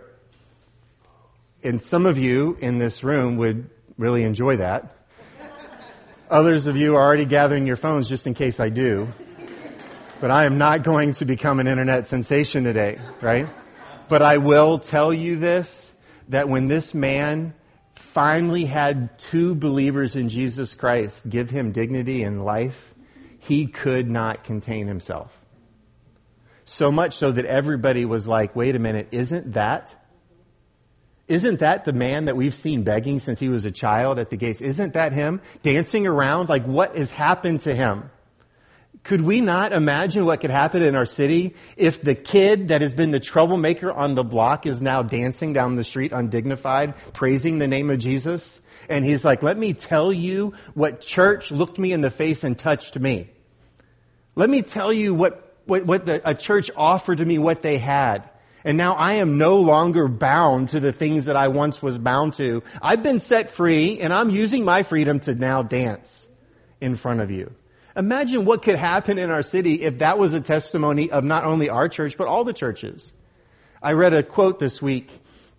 and 1.63 1.81
some 1.81 2.05
of 2.05 2.17
you 2.17 2.57
in 2.59 2.79
this 2.79 3.03
room 3.03 3.37
would 3.37 3.69
really 3.97 4.23
enjoy 4.23 4.57
that. 4.57 4.95
Others 6.29 6.67
of 6.67 6.77
you 6.77 6.95
are 6.95 7.01
already 7.01 7.25
gathering 7.25 7.67
your 7.67 7.75
phones 7.75 8.07
just 8.07 8.25
in 8.25 8.33
case 8.33 8.59
I 8.59 8.69
do. 8.69 9.07
But 10.19 10.31
I 10.31 10.45
am 10.45 10.57
not 10.57 10.83
going 10.83 11.13
to 11.15 11.25
become 11.25 11.59
an 11.59 11.67
internet 11.67 12.07
sensation 12.07 12.63
today, 12.63 12.99
right? 13.21 13.47
But 14.07 14.21
I 14.21 14.37
will 14.37 14.79
tell 14.79 15.13
you 15.13 15.37
this, 15.37 15.91
that 16.29 16.47
when 16.47 16.67
this 16.67 16.93
man 16.93 17.53
finally 17.95 18.65
had 18.65 19.17
two 19.17 19.55
believers 19.55 20.15
in 20.15 20.29
Jesus 20.29 20.75
Christ 20.75 21.29
give 21.29 21.49
him 21.49 21.71
dignity 21.71 22.23
in 22.23 22.43
life, 22.43 22.77
he 23.39 23.67
could 23.67 24.09
not 24.09 24.43
contain 24.43 24.87
himself. 24.87 25.31
So 26.65 26.91
much 26.91 27.17
so 27.17 27.31
that 27.31 27.45
everybody 27.45 28.05
was 28.05 28.27
like, 28.27 28.55
wait 28.55 28.75
a 28.75 28.79
minute, 28.79 29.09
isn't 29.11 29.53
that 29.53 29.95
Isn't 31.27 31.59
that 31.59 31.85
the 31.85 31.93
man 31.93 32.25
that 32.25 32.35
we've 32.35 32.53
seen 32.53 32.83
begging 32.83 33.19
since 33.19 33.39
he 33.39 33.47
was 33.47 33.63
a 33.63 33.71
child 33.71 34.19
at 34.19 34.29
the 34.29 34.35
gates? 34.35 34.59
Isn't 34.59 34.93
that 34.93 35.13
him 35.13 35.39
dancing 35.63 36.05
around? 36.05 36.49
Like 36.49 36.65
what 36.65 36.97
has 36.97 37.09
happened 37.09 37.61
to 37.61 37.73
him? 37.73 38.09
Could 39.03 39.21
we 39.21 39.41
not 39.41 39.73
imagine 39.73 40.25
what 40.25 40.41
could 40.41 40.51
happen 40.51 40.83
in 40.83 40.95
our 40.95 41.07
city 41.07 41.55
if 41.75 42.01
the 42.01 42.13
kid 42.13 42.67
that 42.67 42.81
has 42.81 42.93
been 42.93 43.09
the 43.09 43.19
troublemaker 43.19 43.91
on 43.91 44.13
the 44.13 44.23
block 44.23 44.67
is 44.67 44.79
now 44.79 45.01
dancing 45.01 45.53
down 45.53 45.75
the 45.75 45.83
street 45.83 46.11
undignified, 46.11 46.93
praising 47.13 47.57
the 47.57 47.67
name 47.67 47.89
of 47.89 47.97
Jesus? 47.97 48.61
And 48.89 49.03
he's 49.03 49.25
like, 49.25 49.41
let 49.41 49.57
me 49.57 49.73
tell 49.73 50.13
you 50.13 50.53
what 50.75 51.01
church 51.01 51.49
looked 51.49 51.79
me 51.79 51.93
in 51.93 52.01
the 52.01 52.11
face 52.11 52.43
and 52.43 52.57
touched 52.57 52.99
me. 52.99 53.29
Let 54.35 54.49
me 54.49 54.61
tell 54.61 54.93
you 54.93 55.15
what, 55.15 55.57
what, 55.65 55.85
what 55.85 56.05
the, 56.05 56.21
a 56.27 56.35
church 56.35 56.69
offered 56.75 57.17
to 57.17 57.25
me 57.25 57.39
what 57.39 57.63
they 57.63 57.79
had. 57.79 58.29
And 58.63 58.77
now 58.77 58.93
I 58.93 59.13
am 59.13 59.39
no 59.39 59.57
longer 59.57 60.07
bound 60.07 60.69
to 60.69 60.79
the 60.79 60.93
things 60.93 61.25
that 61.25 61.35
I 61.35 61.47
once 61.47 61.81
was 61.81 61.97
bound 61.97 62.35
to. 62.35 62.61
I've 62.81 63.01
been 63.01 63.19
set 63.19 63.49
free 63.49 63.99
and 63.99 64.13
I'm 64.13 64.29
using 64.29 64.63
my 64.63 64.83
freedom 64.83 65.19
to 65.21 65.33
now 65.33 65.63
dance 65.63 66.29
in 66.79 66.95
front 66.95 67.21
of 67.21 67.31
you. 67.31 67.55
Imagine 67.95 68.45
what 68.45 68.61
could 68.61 68.75
happen 68.75 69.17
in 69.17 69.31
our 69.31 69.43
city 69.43 69.81
if 69.81 69.99
that 69.99 70.17
was 70.17 70.33
a 70.33 70.41
testimony 70.41 71.11
of 71.11 71.23
not 71.23 71.43
only 71.43 71.69
our 71.69 71.89
church, 71.89 72.17
but 72.17 72.27
all 72.27 72.43
the 72.43 72.53
churches. 72.53 73.11
I 73.81 73.93
read 73.93 74.13
a 74.13 74.23
quote 74.23 74.59
this 74.59 74.81
week 74.81 75.09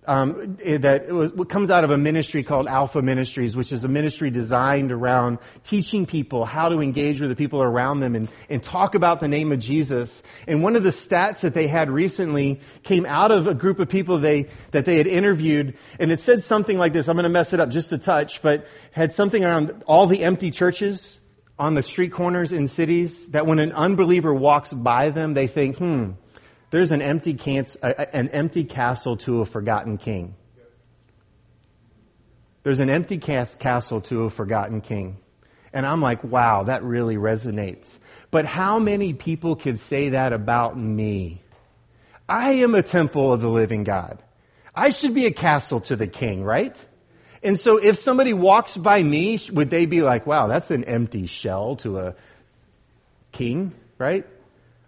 um, 0.07 0.57
that 0.65 1.13
was, 1.13 1.33
comes 1.49 1.71
out 1.71 1.85
of 1.85 1.91
a 1.91 1.99
ministry 1.99 2.43
called 2.43 2.67
Alpha 2.67 3.03
Ministries, 3.03 3.57
which 3.57 3.71
is 3.71 3.85
a 3.85 3.89
ministry 3.89 4.31
designed 4.31 4.91
around 4.91 5.39
teaching 5.63 6.07
people 6.07 6.45
how 6.45 6.69
to 6.69 6.81
engage 6.81 7.21
with 7.21 7.31
the 7.31 7.37
people 7.37 7.63
around 7.63 8.01
them 8.01 8.17
and, 8.17 8.29
and 8.49 8.63
talk 8.63 8.97
about 8.97 9.21
the 9.21 9.29
name 9.29 9.53
of 9.53 9.61
Jesus. 9.61 10.23
And 10.49 10.63
one 10.63 10.75
of 10.75 10.83
the 10.83 10.91
stats 10.91 11.41
that 11.41 11.55
they 11.55 11.69
had 11.69 11.89
recently 11.89 12.61
came 12.83 13.07
out 13.07 13.31
of 13.31 13.47
a 13.47 13.55
group 13.55 13.79
of 13.79 13.89
people 13.89 14.19
they, 14.19 14.49
that 14.73 14.87
they 14.87 14.97
had 14.97 15.07
interviewed, 15.07 15.77
and 16.01 16.11
it 16.11 16.19
said 16.19 16.43
something 16.43 16.79
like 16.79 16.93
this. 16.93 17.09
I'm 17.09 17.15
going 17.15 17.25
to 17.25 17.29
mess 17.29 17.53
it 17.53 17.61
up 17.61 17.69
just 17.69 17.93
a 17.93 17.99
touch, 17.99 18.43
but 18.43 18.67
had 18.91 19.13
something 19.13 19.45
around 19.45 19.85
all 19.87 20.07
the 20.07 20.25
empty 20.25 20.51
churches 20.51 21.21
on 21.59 21.75
the 21.75 21.83
street 21.83 22.13
corners 22.13 22.53
in 22.53 22.69
cities 22.69 23.29
that 23.29 23.47
when 23.47 23.59
an 23.59 23.73
unbeliever 23.73 24.33
walks 24.33 24.73
by 24.73 25.11
them, 25.11 25.35
they 25.35 25.47
think, 25.47 25.79
hmm, 25.79 26.13
there's 26.71 26.91
an 26.91 27.03
empty, 27.03 27.39
an 27.83 28.29
empty 28.31 28.65
castle 28.65 29.17
to 29.19 29.41
a 29.41 29.45
forgotten 29.45 29.99
king. 29.99 30.35
There's 32.63 32.81
an 32.81 32.91
empty 32.91 33.19
castle 33.19 34.01
to 34.03 34.25
a 34.25 34.31
forgotten 34.31 34.81
king. 34.81 35.19
And 35.73 35.87
I'm 35.87 36.01
like, 36.01 36.23
wow, 36.23 36.65
that 36.65 36.83
really 36.83 37.17
resonates. 37.17 37.99
But 38.31 38.47
how 38.47 38.79
many 38.79 39.15
people 39.15 39.57
could 39.57 39.79
say 39.79 40.11
that 40.11 40.33
about 40.33 40.79
me? 40.79 41.43
I 42.29 42.53
am 42.53 42.75
a 42.75 42.83
temple 42.83 43.33
of 43.33 43.41
the 43.41 43.49
living 43.49 43.85
God. 43.85 44.23
I 44.75 44.91
should 44.91 45.15
be 45.15 45.27
a 45.27 45.31
castle 45.31 45.81
to 45.83 45.97
the 45.97 46.07
king, 46.07 46.45
right? 46.45 46.83
And 47.43 47.59
so 47.59 47.79
if 47.79 47.99
somebody 47.99 48.33
walks 48.33 48.77
by 48.77 49.03
me, 49.03 49.39
would 49.53 49.71
they 49.71 49.87
be 49.87 50.03
like, 50.03 50.27
wow, 50.27 50.47
that's 50.47 50.71
an 50.71 50.85
empty 50.85 51.27
shell 51.27 51.77
to 51.77 51.99
a 51.99 52.15
king, 53.33 53.73
right? 53.99 54.27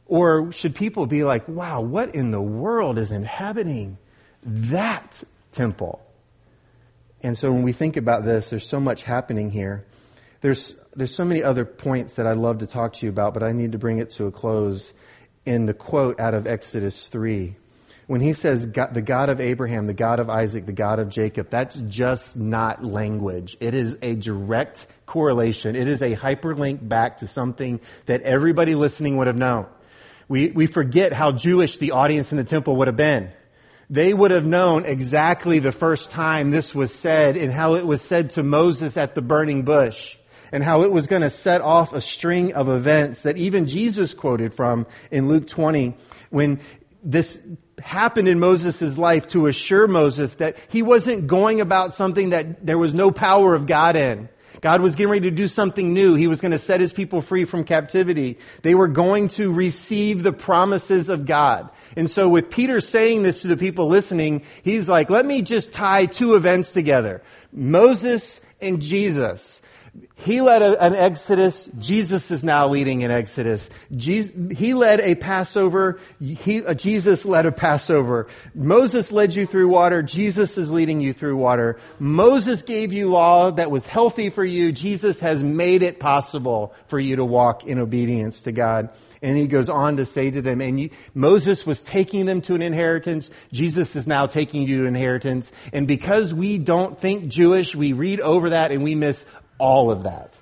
Or 0.07 0.53
should 0.53 0.75
people 0.75 1.07
be 1.07 1.25
like, 1.25 1.49
wow, 1.49 1.81
what 1.81 2.15
in 2.15 2.31
the 2.31 2.41
world 2.41 2.99
is 2.99 3.11
inhabiting 3.11 3.99
that 4.43 5.23
temple? 5.53 6.01
And 7.23 7.37
so 7.37 7.51
when 7.51 7.63
we 7.63 7.73
think 7.73 7.97
about 7.97 8.25
this, 8.25 8.51
there's 8.51 8.69
so 8.69 8.79
much 8.79 9.03
happening 9.03 9.51
here. 9.51 9.85
There's, 10.43 10.75
there's 10.93 11.15
so 11.15 11.25
many 11.25 11.43
other 11.43 11.65
points 11.65 12.17
that 12.17 12.27
I'd 12.27 12.37
love 12.37 12.59
to 12.59 12.67
talk 12.67 12.93
to 12.95 13.07
you 13.07 13.11
about, 13.11 13.35
but 13.35 13.43
I 13.43 13.53
need 13.53 13.73
to 13.73 13.79
bring 13.79 13.99
it 13.99 14.11
to 14.13 14.27
a 14.27 14.31
close 14.31 14.93
in 15.47 15.67
the 15.67 15.75
quote 15.75 16.21
out 16.21 16.35
of 16.35 16.47
Exodus 16.47 17.09
3 17.09 17.57
when 18.07 18.21
he 18.21 18.33
says 18.33 18.67
God, 18.67 18.93
the 18.93 19.03
God 19.03 19.29
of 19.29 19.41
Abraham, 19.41 19.87
the 19.87 19.95
God 19.95 20.21
of 20.21 20.29
Isaac, 20.29 20.67
the 20.67 20.73
God 20.73 20.99
of 20.99 21.09
Jacob, 21.09 21.51
that's 21.51 21.77
just 21.77 22.37
not 22.37 22.85
language. 22.85 23.57
It 23.61 23.75
is 23.75 23.97
a 24.03 24.15
direct 24.15 24.87
correlation. 25.07 25.77
It 25.77 25.89
is 25.89 26.03
a 26.03 26.15
hyperlink 26.15 26.87
back 26.87 27.19
to 27.19 27.27
something 27.27 27.81
that 28.07 28.23
everybody 28.23 28.75
listening 28.75 29.17
would 29.17 29.27
have 29.27 29.37
known. 29.37 29.67
We, 30.29 30.49
we 30.49 30.67
forget 30.67 31.13
how 31.13 31.33
Jewish 31.33 31.77
the 31.79 31.93
audience 31.93 32.31
in 32.33 32.39
the 32.39 32.45
temple 32.45 32.77
would 32.77 32.89
have 32.89 32.97
been. 32.97 33.31
They 33.91 34.15
would 34.15 34.31
have 34.31 34.47
known 34.47 34.87
exactly 34.87 35.59
the 35.59 35.73
first 35.73 36.11
time 36.11 36.51
this 36.51 36.75
was 36.75 36.93
said 36.93 37.37
and 37.37 37.53
how 37.53 37.75
it 37.75 37.87
was 37.87 38.01
said 38.01 38.31
to 38.31 38.43
Moses 38.43 38.97
at 38.97 39.15
the 39.15 39.23
burning 39.23 39.65
bush 39.65 40.17
and 40.53 40.63
how 40.63 40.83
it 40.83 40.93
was 40.93 41.07
going 41.07 41.23
to 41.23 41.31
set 41.31 41.61
off 41.61 41.93
a 41.93 42.01
string 42.01 42.55
of 42.55 42.69
events 42.69 43.23
that 43.23 43.37
even 43.37 43.67
Jesus 43.67 44.15
quoted 44.15 44.55
from 44.55 44.87
in 45.11 45.29
Luke 45.29 45.47
20 45.49 45.95
when 46.31 46.61
this 47.03 47.41
happened 47.81 48.29
in 48.29 48.39
Moses' 48.39 48.97
life 48.99 49.29
to 49.29 49.47
assure 49.47 49.87
Moses 49.87 50.35
that 50.37 50.57
he 50.69 50.83
wasn't 50.83 51.27
going 51.27 51.61
about 51.61 51.95
something 51.95 52.31
that 52.31 52.65
there 52.65 52.79
was 52.79 52.95
no 52.95 53.11
power 53.11 53.55
of 53.55 53.67
God 53.67 53.97
in. 53.97 54.29
God 54.61 54.81
was 54.81 54.95
getting 54.95 55.11
ready 55.11 55.29
to 55.29 55.37
do 55.37 55.49
something 55.49 55.93
new. 55.93 56.15
He 56.15 56.27
was 56.27 56.41
going 56.41 56.53
to 56.53 56.59
set 56.59 56.81
his 56.81 56.93
people 56.93 57.21
free 57.21 57.45
from 57.45 57.65
captivity. 57.65 58.39
They 58.63 58.75
were 58.75 58.89
going 58.89 59.29
to 59.31 59.53
receive 59.53 60.23
the 60.23 60.33
promises 60.33 61.09
of 61.09 61.27
God. 61.27 61.69
And 61.97 62.11
so 62.11 62.29
with 62.29 62.51
Peter 62.51 62.81
saying 62.81 63.25
this 63.25 63.43
to 63.43 63.49
the 63.49 63.57
people 63.57 63.89
listening, 63.89 64.43
he's 64.63 64.89
like, 64.89 65.11
let 65.11 65.27
me 65.27 65.43
just 65.43 65.73
tie 65.73 66.07
two 66.07 66.35
events 66.35 66.73
together. 66.73 67.23
Moses 67.53 68.41
and 68.61 68.81
Jesus. 68.81 69.61
He 70.17 70.41
led 70.41 70.63
a, 70.63 70.83
an 70.83 70.95
exodus. 70.95 71.69
Jesus 71.79 72.31
is 72.31 72.43
now 72.43 72.69
leading 72.69 73.05
an 73.05 73.11
exodus. 73.11 73.69
Jesus, 73.95 74.33
he 74.57 74.73
led 74.75 75.01
a 75.01 75.15
Passover. 75.15 76.01
He, 76.21 76.65
uh, 76.65 76.75
Jesus 76.75 77.25
led 77.25 77.47
a 77.47 77.53
Passover. 77.53 78.29
Moses 78.55 79.13
led 79.13 79.35
you 79.35 79.47
through 79.47 79.69
water. 79.69 80.03
Jesus 80.03 80.57
is 80.57 80.71
leading 80.71 81.01
you 81.01 81.13
through 81.13 81.37
water. 81.37 81.79
Moses 81.99 82.63
gave 82.63 82.93
you 82.93 83.09
law 83.09 83.51
that 83.53 83.71
was 83.71 83.87
healthy 83.87 84.31
for 84.31 84.45
you. 84.45 84.73
Jesus 84.73 85.21
has 85.21 85.43
made 85.43 85.83
it 85.83 86.01
possible 86.01 86.75
for 86.89 86.99
you 86.99 87.17
to 87.17 87.25
walk 87.25 87.65
in 87.65 87.79
obedience 87.79 88.43
to 88.43 88.53
God. 88.53 88.91
And 89.21 89.37
he 89.37 89.47
goes 89.47 89.69
on 89.69 89.97
to 89.99 90.05
say 90.05 90.31
to 90.31 90.43
them, 90.43 90.61
and 90.61 90.79
you, 90.79 90.91
Moses 91.15 91.65
was 91.65 91.83
taking 91.83 92.27
them 92.27 92.41
to 92.43 92.55
an 92.55 92.63
inheritance. 92.63 93.31
Jesus 93.53 93.97
is 93.97 94.07
now 94.07 94.27
taking 94.27 94.67
you 94.67 94.83
to 94.83 94.87
inheritance. 94.87 95.51
And 95.73 95.87
because 95.87 96.35
we 96.35 96.59
don't 96.59 97.01
think 97.01 97.29
Jewish, 97.29 97.75
we 97.75 97.95
read 97.95 98.21
over 98.21 98.51
that 98.51 98.71
and 98.71 98.83
we 98.83 98.95
miss 98.95 99.25
all 99.59 99.91
of 99.91 100.05
that. 100.05 100.39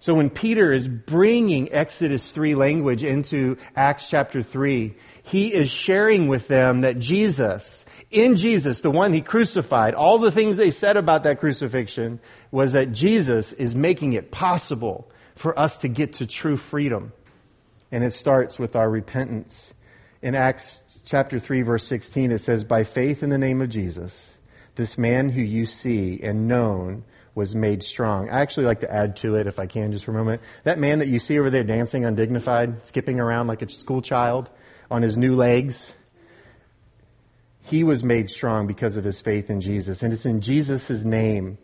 So 0.00 0.14
when 0.14 0.30
Peter 0.30 0.72
is 0.72 0.88
bringing 0.88 1.70
Exodus 1.72 2.32
3 2.32 2.54
language 2.54 3.04
into 3.04 3.58
Acts 3.76 4.08
chapter 4.08 4.42
3, 4.42 4.94
he 5.22 5.52
is 5.52 5.70
sharing 5.70 6.26
with 6.26 6.48
them 6.48 6.80
that 6.80 6.98
Jesus, 6.98 7.84
in 8.10 8.36
Jesus, 8.36 8.80
the 8.80 8.90
one 8.90 9.12
he 9.12 9.20
crucified, 9.20 9.94
all 9.94 10.18
the 10.18 10.30
things 10.30 10.56
they 10.56 10.70
said 10.70 10.96
about 10.96 11.24
that 11.24 11.38
crucifixion 11.38 12.18
was 12.50 12.72
that 12.72 12.92
Jesus 12.92 13.52
is 13.52 13.74
making 13.74 14.14
it 14.14 14.30
possible 14.30 15.10
for 15.36 15.58
us 15.58 15.76
to 15.78 15.88
get 15.88 16.14
to 16.14 16.26
true 16.26 16.56
freedom. 16.56 17.12
And 17.92 18.02
it 18.02 18.14
starts 18.14 18.58
with 18.58 18.76
our 18.76 18.88
repentance. 18.88 19.74
In 20.22 20.34
Acts 20.34 20.82
chapter 21.04 21.38
3 21.38 21.60
verse 21.60 21.86
16 21.86 22.32
it 22.32 22.38
says, 22.38 22.64
by 22.64 22.84
faith 22.84 23.22
in 23.22 23.28
the 23.28 23.36
name 23.36 23.60
of 23.60 23.68
Jesus, 23.68 24.38
this 24.76 24.96
man 24.96 25.28
who 25.28 25.42
you 25.42 25.66
see 25.66 26.20
and 26.22 26.48
known 26.48 27.04
was 27.34 27.54
made 27.54 27.82
strong. 27.82 28.28
I 28.28 28.40
actually 28.40 28.66
like 28.66 28.80
to 28.80 28.92
add 28.92 29.16
to 29.18 29.36
it, 29.36 29.46
if 29.46 29.58
I 29.58 29.66
can, 29.66 29.92
just 29.92 30.04
for 30.04 30.10
a 30.10 30.14
moment. 30.14 30.42
That 30.64 30.78
man 30.78 30.98
that 30.98 31.08
you 31.08 31.18
see 31.18 31.38
over 31.38 31.50
there 31.50 31.64
dancing 31.64 32.04
undignified, 32.04 32.84
skipping 32.86 33.20
around 33.20 33.46
like 33.46 33.62
a 33.62 33.68
school 33.68 34.02
child 34.02 34.50
on 34.90 35.02
his 35.02 35.16
new 35.16 35.36
legs, 35.36 35.92
he 37.62 37.84
was 37.84 38.02
made 38.02 38.30
strong 38.30 38.66
because 38.66 38.96
of 38.96 39.04
his 39.04 39.20
faith 39.20 39.48
in 39.48 39.60
Jesus. 39.60 40.02
And 40.02 40.12
it's 40.12 40.26
in 40.26 40.40
Jesus' 40.40 41.04
name 41.04 41.58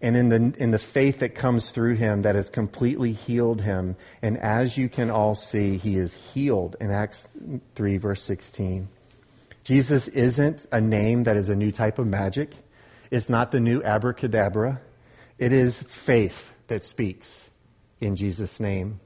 and 0.00 0.16
in 0.16 0.28
the, 0.28 0.62
in 0.62 0.70
the 0.72 0.78
faith 0.78 1.20
that 1.20 1.34
comes 1.34 1.70
through 1.70 1.94
him 1.94 2.22
that 2.22 2.34
has 2.34 2.50
completely 2.50 3.12
healed 3.12 3.60
him. 3.60 3.96
And 4.20 4.36
as 4.38 4.76
you 4.76 4.88
can 4.88 5.10
all 5.10 5.34
see, 5.34 5.78
he 5.78 5.96
is 5.96 6.14
healed 6.14 6.76
in 6.80 6.90
Acts 6.90 7.26
3 7.76 7.96
verse 7.98 8.22
16. 8.22 8.88
Jesus 9.64 10.08
isn't 10.08 10.66
a 10.72 10.80
name 10.80 11.24
that 11.24 11.36
is 11.36 11.48
a 11.48 11.54
new 11.54 11.70
type 11.70 12.00
of 12.00 12.06
magic. 12.06 12.52
It's 13.12 13.28
not 13.28 13.52
the 13.52 13.60
new 13.60 13.82
abracadabra. 13.82 14.80
It 15.42 15.52
is 15.52 15.82
faith 15.82 16.52
that 16.68 16.84
speaks 16.84 17.50
in 18.00 18.14
Jesus' 18.14 18.60
name. 18.60 19.00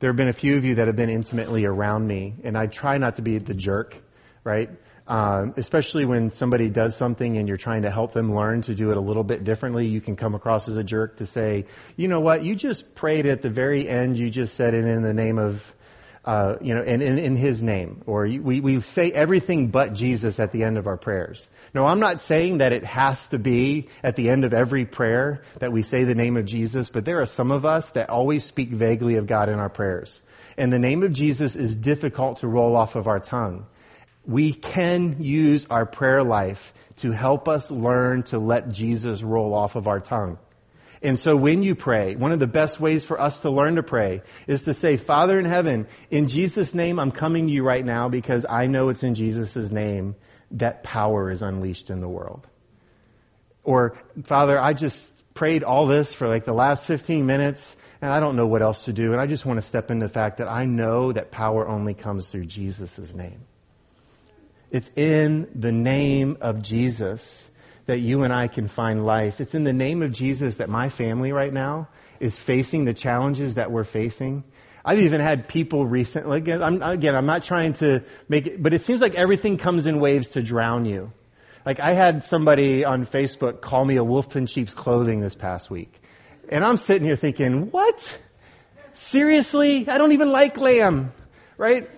There 0.00 0.10
have 0.10 0.16
been 0.16 0.26
a 0.26 0.32
few 0.32 0.56
of 0.56 0.64
you 0.64 0.74
that 0.74 0.88
have 0.88 0.96
been 0.96 1.08
intimately 1.08 1.64
around 1.64 2.08
me, 2.08 2.34
and 2.42 2.58
I 2.58 2.66
try 2.66 2.98
not 2.98 3.14
to 3.16 3.22
be 3.22 3.38
the 3.38 3.54
jerk, 3.54 3.96
right? 4.42 4.68
Um, 5.06 5.54
especially 5.56 6.04
when 6.04 6.32
somebody 6.32 6.70
does 6.70 6.96
something 6.96 7.36
and 7.36 7.46
you're 7.46 7.56
trying 7.56 7.82
to 7.82 7.90
help 7.92 8.14
them 8.14 8.34
learn 8.34 8.62
to 8.62 8.74
do 8.74 8.90
it 8.90 8.96
a 8.96 9.00
little 9.00 9.22
bit 9.22 9.44
differently, 9.44 9.86
you 9.86 10.00
can 10.00 10.16
come 10.16 10.34
across 10.34 10.68
as 10.68 10.74
a 10.74 10.82
jerk 10.82 11.18
to 11.18 11.26
say, 11.26 11.66
you 11.94 12.08
know 12.08 12.18
what, 12.18 12.42
you 12.42 12.56
just 12.56 12.96
prayed 12.96 13.24
at 13.24 13.42
the 13.42 13.50
very 13.50 13.88
end, 13.88 14.18
you 14.18 14.28
just 14.28 14.56
said 14.56 14.74
it 14.74 14.84
in 14.86 15.02
the 15.02 15.14
name 15.14 15.38
of 15.38 15.72
uh, 16.26 16.56
you 16.60 16.74
know, 16.74 16.82
and 16.82 17.02
in, 17.02 17.18
in 17.18 17.36
His 17.36 17.62
name. 17.62 18.02
Or 18.06 18.22
we, 18.22 18.60
we 18.60 18.80
say 18.80 19.12
everything 19.12 19.68
but 19.68 19.94
Jesus 19.94 20.40
at 20.40 20.52
the 20.52 20.64
end 20.64 20.76
of 20.76 20.86
our 20.86 20.96
prayers. 20.96 21.48
No, 21.72 21.86
I'm 21.86 22.00
not 22.00 22.20
saying 22.20 22.58
that 22.58 22.72
it 22.72 22.84
has 22.84 23.28
to 23.28 23.38
be 23.38 23.88
at 24.02 24.16
the 24.16 24.28
end 24.28 24.44
of 24.44 24.52
every 24.52 24.84
prayer 24.86 25.42
that 25.60 25.72
we 25.72 25.82
say 25.82 26.04
the 26.04 26.14
name 26.14 26.36
of 26.36 26.44
Jesus, 26.44 26.90
but 26.90 27.04
there 27.04 27.20
are 27.20 27.26
some 27.26 27.50
of 27.50 27.64
us 27.64 27.90
that 27.90 28.10
always 28.10 28.44
speak 28.44 28.70
vaguely 28.70 29.16
of 29.16 29.26
God 29.26 29.48
in 29.48 29.58
our 29.58 29.68
prayers. 29.68 30.20
And 30.58 30.72
the 30.72 30.78
name 30.78 31.02
of 31.02 31.12
Jesus 31.12 31.54
is 31.54 31.76
difficult 31.76 32.38
to 32.38 32.48
roll 32.48 32.76
off 32.76 32.96
of 32.96 33.06
our 33.06 33.20
tongue. 33.20 33.66
we 34.26 34.52
can 34.52 35.22
use 35.22 35.66
our 35.70 35.86
prayer 35.86 36.22
life 36.22 36.72
to 36.96 37.12
help 37.12 37.48
us 37.48 37.70
learn 37.70 38.22
to 38.24 38.38
let 38.38 38.70
Jesus 38.70 39.22
roll 39.22 39.54
off 39.54 39.76
of 39.76 39.86
our 39.86 40.00
tongue. 40.00 40.38
And 41.02 41.18
so 41.18 41.36
when 41.36 41.62
you 41.62 41.74
pray, 41.74 42.16
one 42.16 42.32
of 42.32 42.38
the 42.38 42.46
best 42.46 42.80
ways 42.80 43.04
for 43.04 43.20
us 43.20 43.40
to 43.40 43.50
learn 43.50 43.76
to 43.76 43.82
pray 43.82 44.22
is 44.46 44.62
to 44.64 44.74
say, 44.74 44.96
Father 44.96 45.38
in 45.38 45.44
heaven, 45.44 45.86
in 46.10 46.28
Jesus' 46.28 46.74
name, 46.74 46.98
I'm 46.98 47.10
coming 47.10 47.46
to 47.46 47.52
you 47.52 47.62
right 47.62 47.84
now 47.84 48.08
because 48.08 48.46
I 48.48 48.66
know 48.66 48.88
it's 48.88 49.02
in 49.02 49.14
Jesus' 49.14 49.70
name 49.70 50.16
that 50.52 50.82
power 50.82 51.30
is 51.30 51.42
unleashed 51.42 51.90
in 51.90 52.00
the 52.00 52.08
world. 52.08 52.46
Or, 53.62 53.96
Father, 54.24 54.58
I 54.60 54.72
just 54.72 55.12
prayed 55.34 55.64
all 55.64 55.86
this 55.86 56.14
for 56.14 56.28
like 56.28 56.44
the 56.44 56.54
last 56.54 56.86
15 56.86 57.26
minutes 57.26 57.76
and 58.00 58.10
I 58.10 58.20
don't 58.20 58.36
know 58.36 58.46
what 58.46 58.62
else 58.62 58.84
to 58.84 58.92
do. 58.92 59.12
And 59.12 59.20
I 59.20 59.26
just 59.26 59.44
want 59.46 59.58
to 59.58 59.66
step 59.66 59.90
into 59.90 60.06
the 60.06 60.12
fact 60.12 60.38
that 60.38 60.48
I 60.48 60.64
know 60.64 61.12
that 61.12 61.30
power 61.30 61.66
only 61.66 61.94
comes 61.94 62.28
through 62.28 62.46
Jesus' 62.46 63.14
name. 63.14 63.40
It's 64.70 64.90
in 64.96 65.48
the 65.54 65.72
name 65.72 66.38
of 66.40 66.62
Jesus 66.62 67.48
that 67.86 67.98
you 67.98 68.22
and 68.22 68.32
I 68.32 68.48
can 68.48 68.68
find 68.68 69.04
life. 69.06 69.40
It's 69.40 69.54
in 69.54 69.64
the 69.64 69.72
name 69.72 70.02
of 70.02 70.12
Jesus 70.12 70.56
that 70.56 70.68
my 70.68 70.88
family 70.88 71.32
right 71.32 71.52
now 71.52 71.88
is 72.20 72.38
facing 72.38 72.84
the 72.84 72.94
challenges 72.94 73.54
that 73.54 73.70
we're 73.70 73.84
facing. 73.84 74.44
I've 74.84 75.00
even 75.00 75.20
had 75.20 75.48
people 75.48 75.86
recently, 75.86 76.38
again, 76.38 76.62
I'm, 76.62 76.82
again, 76.82 77.16
I'm 77.16 77.26
not 77.26 77.44
trying 77.44 77.72
to 77.74 78.04
make 78.28 78.46
it, 78.46 78.62
but 78.62 78.72
it 78.72 78.80
seems 78.80 79.00
like 79.00 79.14
everything 79.14 79.56
comes 79.56 79.86
in 79.86 79.98
waves 79.98 80.28
to 80.28 80.42
drown 80.42 80.84
you. 80.84 81.12
Like 81.64 81.80
I 81.80 81.92
had 81.92 82.22
somebody 82.22 82.84
on 82.84 83.06
Facebook 83.06 83.60
call 83.60 83.84
me 83.84 83.96
a 83.96 84.04
wolf 84.04 84.36
in 84.36 84.46
sheep's 84.46 84.74
clothing 84.74 85.20
this 85.20 85.34
past 85.34 85.70
week. 85.70 86.00
And 86.48 86.64
I'm 86.64 86.76
sitting 86.76 87.04
here 87.04 87.16
thinking, 87.16 87.72
what? 87.72 88.18
Seriously? 88.92 89.88
I 89.88 89.98
don't 89.98 90.12
even 90.12 90.30
like 90.30 90.56
lamb, 90.56 91.12
right? 91.58 91.90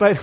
But 0.00 0.20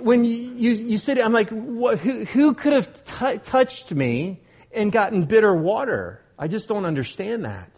when 0.00 0.24
you, 0.24 0.34
you, 0.34 0.70
you 0.72 0.98
sit, 0.98 1.18
I'm 1.18 1.32
like, 1.32 1.50
who, 1.50 2.24
who 2.24 2.54
could 2.54 2.72
have 2.72 3.04
t- 3.04 3.38
touched 3.38 3.92
me 3.92 4.40
and 4.72 4.92
gotten 4.92 5.24
bitter 5.24 5.54
water? 5.54 6.20
I 6.38 6.48
just 6.48 6.68
don't 6.68 6.84
understand 6.84 7.44
that. 7.44 7.70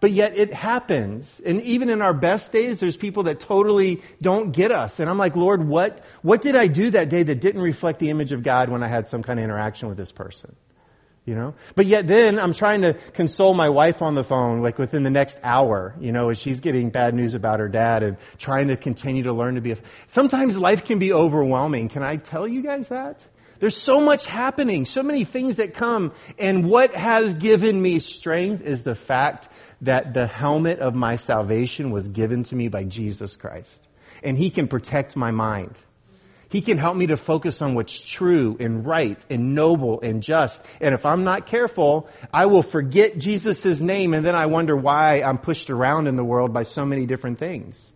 But 0.00 0.10
yet 0.10 0.36
it 0.36 0.52
happens. 0.52 1.40
And 1.44 1.62
even 1.62 1.88
in 1.88 2.02
our 2.02 2.12
best 2.12 2.52
days, 2.52 2.80
there's 2.80 2.96
people 2.96 3.24
that 3.24 3.40
totally 3.40 4.02
don't 4.20 4.52
get 4.52 4.70
us. 4.70 5.00
And 5.00 5.08
I'm 5.08 5.18
like, 5.18 5.36
Lord, 5.36 5.66
what, 5.66 6.04
what 6.22 6.42
did 6.42 6.56
I 6.56 6.66
do 6.66 6.90
that 6.90 7.08
day 7.08 7.22
that 7.22 7.40
didn't 7.40 7.62
reflect 7.62 7.98
the 7.98 8.10
image 8.10 8.32
of 8.32 8.42
God 8.42 8.68
when 8.68 8.82
I 8.82 8.88
had 8.88 9.08
some 9.08 9.22
kind 9.22 9.38
of 9.38 9.44
interaction 9.44 9.88
with 9.88 9.96
this 9.96 10.12
person? 10.12 10.54
You 11.26 11.34
know? 11.34 11.54
But 11.74 11.86
yet 11.86 12.06
then 12.06 12.38
I'm 12.38 12.54
trying 12.54 12.82
to 12.82 12.94
console 13.12 13.52
my 13.52 13.68
wife 13.68 14.00
on 14.00 14.14
the 14.14 14.22
phone, 14.22 14.62
like 14.62 14.78
within 14.78 15.02
the 15.02 15.10
next 15.10 15.38
hour, 15.42 15.94
you 16.00 16.12
know, 16.12 16.30
as 16.30 16.38
she's 16.38 16.60
getting 16.60 16.90
bad 16.90 17.14
news 17.14 17.34
about 17.34 17.58
her 17.58 17.68
dad 17.68 18.04
and 18.04 18.16
trying 18.38 18.68
to 18.68 18.76
continue 18.76 19.24
to 19.24 19.32
learn 19.32 19.56
to 19.56 19.60
be 19.60 19.72
a, 19.72 19.76
sometimes 20.06 20.56
life 20.56 20.84
can 20.84 21.00
be 21.00 21.12
overwhelming. 21.12 21.88
Can 21.88 22.04
I 22.04 22.16
tell 22.16 22.46
you 22.46 22.62
guys 22.62 22.88
that? 22.88 23.26
There's 23.58 23.76
so 23.76 24.00
much 24.00 24.26
happening, 24.26 24.84
so 24.84 25.02
many 25.02 25.24
things 25.24 25.56
that 25.56 25.74
come, 25.74 26.12
and 26.38 26.68
what 26.68 26.94
has 26.94 27.34
given 27.34 27.80
me 27.80 27.98
strength 27.98 28.62
is 28.62 28.82
the 28.82 28.94
fact 28.94 29.48
that 29.80 30.14
the 30.14 30.26
helmet 30.26 30.78
of 30.78 30.94
my 30.94 31.16
salvation 31.16 31.90
was 31.90 32.08
given 32.08 32.44
to 32.44 32.56
me 32.56 32.68
by 32.68 32.84
Jesus 32.84 33.36
Christ. 33.36 33.80
And 34.22 34.38
He 34.38 34.50
can 34.50 34.68
protect 34.68 35.16
my 35.16 35.30
mind. 35.30 35.74
He 36.48 36.60
can 36.60 36.78
help 36.78 36.96
me 36.96 37.08
to 37.08 37.16
focus 37.16 37.60
on 37.60 37.74
what's 37.74 38.00
true 38.00 38.56
and 38.60 38.86
right 38.86 39.18
and 39.28 39.54
noble 39.54 40.00
and 40.00 40.22
just. 40.22 40.64
And 40.80 40.94
if 40.94 41.04
I'm 41.04 41.24
not 41.24 41.46
careful, 41.46 42.08
I 42.32 42.46
will 42.46 42.62
forget 42.62 43.18
Jesus' 43.18 43.80
name 43.80 44.14
and 44.14 44.24
then 44.24 44.36
I 44.36 44.46
wonder 44.46 44.76
why 44.76 45.22
I'm 45.22 45.38
pushed 45.38 45.70
around 45.70 46.06
in 46.06 46.16
the 46.16 46.24
world 46.24 46.52
by 46.52 46.62
so 46.62 46.84
many 46.84 47.06
different 47.06 47.38
things. 47.38 47.92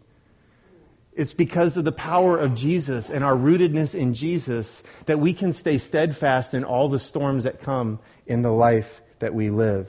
It's 1.12 1.34
because 1.34 1.76
of 1.76 1.84
the 1.84 1.92
power 1.92 2.38
of 2.38 2.54
Jesus 2.54 3.10
and 3.10 3.22
our 3.22 3.36
rootedness 3.36 3.94
in 3.94 4.14
Jesus 4.14 4.82
that 5.06 5.20
we 5.20 5.34
can 5.34 5.52
stay 5.52 5.78
steadfast 5.78 6.54
in 6.54 6.64
all 6.64 6.88
the 6.88 6.98
storms 6.98 7.44
that 7.44 7.60
come 7.60 8.00
in 8.26 8.42
the 8.42 8.52
life 8.52 9.00
that 9.18 9.34
we 9.34 9.50
live. 9.50 9.88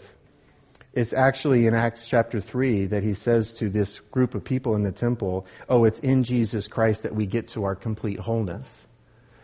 It's 0.93 1.13
actually 1.13 1.67
in 1.67 1.73
Acts 1.73 2.05
chapter 2.05 2.41
3 2.41 2.87
that 2.87 3.01
he 3.01 3.13
says 3.13 3.53
to 3.53 3.69
this 3.69 3.99
group 4.11 4.35
of 4.35 4.43
people 4.43 4.75
in 4.75 4.83
the 4.83 4.91
temple, 4.91 5.45
Oh, 5.69 5.85
it's 5.85 5.99
in 5.99 6.23
Jesus 6.23 6.67
Christ 6.67 7.03
that 7.03 7.15
we 7.15 7.25
get 7.25 7.47
to 7.49 7.63
our 7.63 7.75
complete 7.75 8.19
wholeness. 8.19 8.85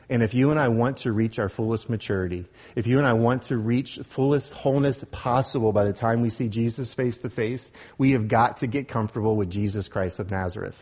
And 0.10 0.24
if 0.24 0.34
you 0.34 0.52
and 0.52 0.60
I 0.60 0.68
want 0.70 0.98
to 0.98 1.12
reach 1.12 1.40
our 1.40 1.50
fullest 1.50 1.90
maturity, 1.90 2.46
if 2.76 2.86
you 2.86 2.98
and 2.98 3.08
I 3.08 3.14
want 3.14 3.44
to 3.44 3.58
reach 3.58 4.00
fullest 4.04 4.54
wholeness 4.54 5.04
possible 5.12 5.72
by 5.72 5.86
the 5.86 5.94
time 5.94 6.22
we 6.22 6.30
see 6.30 6.50
Jesus 6.50 6.94
face 6.94 7.18
to 7.20 7.30
face, 7.30 7.72
we 7.98 8.12
have 8.12 8.28
got 8.28 8.58
to 8.58 8.68
get 8.68 8.88
comfortable 8.90 9.36
with 9.36 9.50
Jesus 9.50 9.88
Christ 9.88 10.20
of 10.20 10.32
Nazareth. 10.32 10.78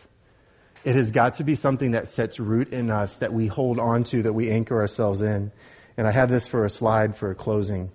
It 0.84 0.94
has 0.94 1.10
got 1.10 1.36
to 1.36 1.44
be 1.44 1.56
something 1.56 1.92
that 1.92 2.08
sets 2.08 2.38
root 2.38 2.72
in 2.72 2.90
us, 2.90 3.16
that 3.16 3.32
we 3.32 3.48
hold 3.48 3.80
on 3.80 4.04
to, 4.04 4.22
that 4.22 4.32
we 4.32 4.50
anchor 4.50 4.80
ourselves 4.80 5.20
in. 5.20 5.50
And 5.96 6.06
I 6.06 6.12
have 6.12 6.30
this 6.30 6.46
for 6.46 6.64
a 6.64 6.70
slide 6.70 7.16
for 7.16 7.30
a 7.30 7.34
closing. 7.34 7.90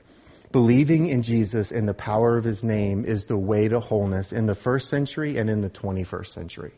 Believing 0.52 1.08
in 1.08 1.24
Jesus 1.24 1.72
and 1.72 1.88
the 1.88 1.94
power 1.94 2.38
of 2.38 2.44
his 2.44 2.64
name 2.64 3.06
is 3.06 3.26
the 3.26 3.38
way 3.38 3.68
to 3.70 3.80
wholeness 3.80 4.34
in 4.34 4.48
the 4.48 4.56
first 4.56 4.90
century 4.90 5.38
and 5.38 5.50
in 5.50 5.62
the 5.62 5.70
21st 5.70 6.28
century. 6.28 6.74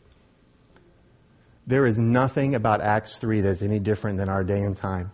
There 1.66 1.86
is 1.86 1.98
nothing 1.98 2.54
about 2.54 2.80
Acts 2.82 3.16
3 3.16 3.40
that's 3.40 3.62
any 3.62 3.78
different 3.80 4.18
than 4.18 4.28
our 4.28 4.44
day 4.44 4.60
and 4.60 4.76
time. 4.76 5.10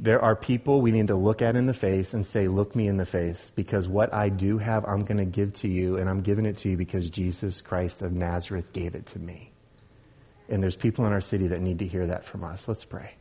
There 0.00 0.22
are 0.22 0.36
people 0.36 0.80
we 0.80 0.92
need 0.92 1.08
to 1.08 1.16
look 1.16 1.42
at 1.42 1.56
in 1.56 1.66
the 1.66 1.74
face 1.74 2.14
and 2.14 2.24
say, 2.24 2.46
look 2.46 2.76
me 2.76 2.86
in 2.86 2.98
the 2.98 3.06
face 3.06 3.50
because 3.56 3.88
what 3.88 4.14
I 4.14 4.28
do 4.28 4.58
have, 4.58 4.84
I'm 4.84 5.04
going 5.04 5.18
to 5.18 5.24
give 5.24 5.54
to 5.54 5.68
you 5.68 5.96
and 5.96 6.08
I'm 6.08 6.20
giving 6.20 6.46
it 6.46 6.58
to 6.58 6.68
you 6.68 6.76
because 6.76 7.10
Jesus 7.10 7.60
Christ 7.60 8.02
of 8.02 8.12
Nazareth 8.12 8.72
gave 8.72 8.94
it 8.94 9.06
to 9.06 9.18
me. 9.18 9.50
And 10.48 10.62
there's 10.62 10.76
people 10.76 11.04
in 11.06 11.12
our 11.12 11.20
city 11.20 11.48
that 11.48 11.60
need 11.60 11.80
to 11.80 11.86
hear 11.86 12.06
that 12.06 12.24
from 12.24 12.44
us. 12.44 12.68
Let's 12.68 12.84
pray. 12.84 13.14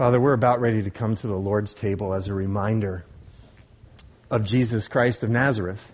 Father, 0.00 0.18
we're 0.18 0.32
about 0.32 0.62
ready 0.62 0.82
to 0.84 0.90
come 0.90 1.14
to 1.14 1.26
the 1.26 1.36
Lord's 1.36 1.74
table 1.74 2.14
as 2.14 2.26
a 2.26 2.32
reminder 2.32 3.04
of 4.30 4.44
Jesus 4.44 4.88
Christ 4.88 5.22
of 5.22 5.28
Nazareth. 5.28 5.92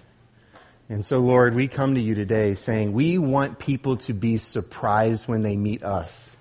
And 0.89 1.05
so, 1.05 1.19
Lord, 1.19 1.57
we 1.57 1.67
come 1.67 1.97
to 1.97 2.01
you 2.01 2.15
today 2.15 2.55
saying 2.55 2.93
we 2.93 3.19
want 3.19 3.59
people 3.59 3.97
to 3.97 4.15
be 4.15 4.39
surprised 4.39 5.27
when 5.27 5.43
they 5.43 5.57
meet 5.57 5.83
us. 5.83 6.37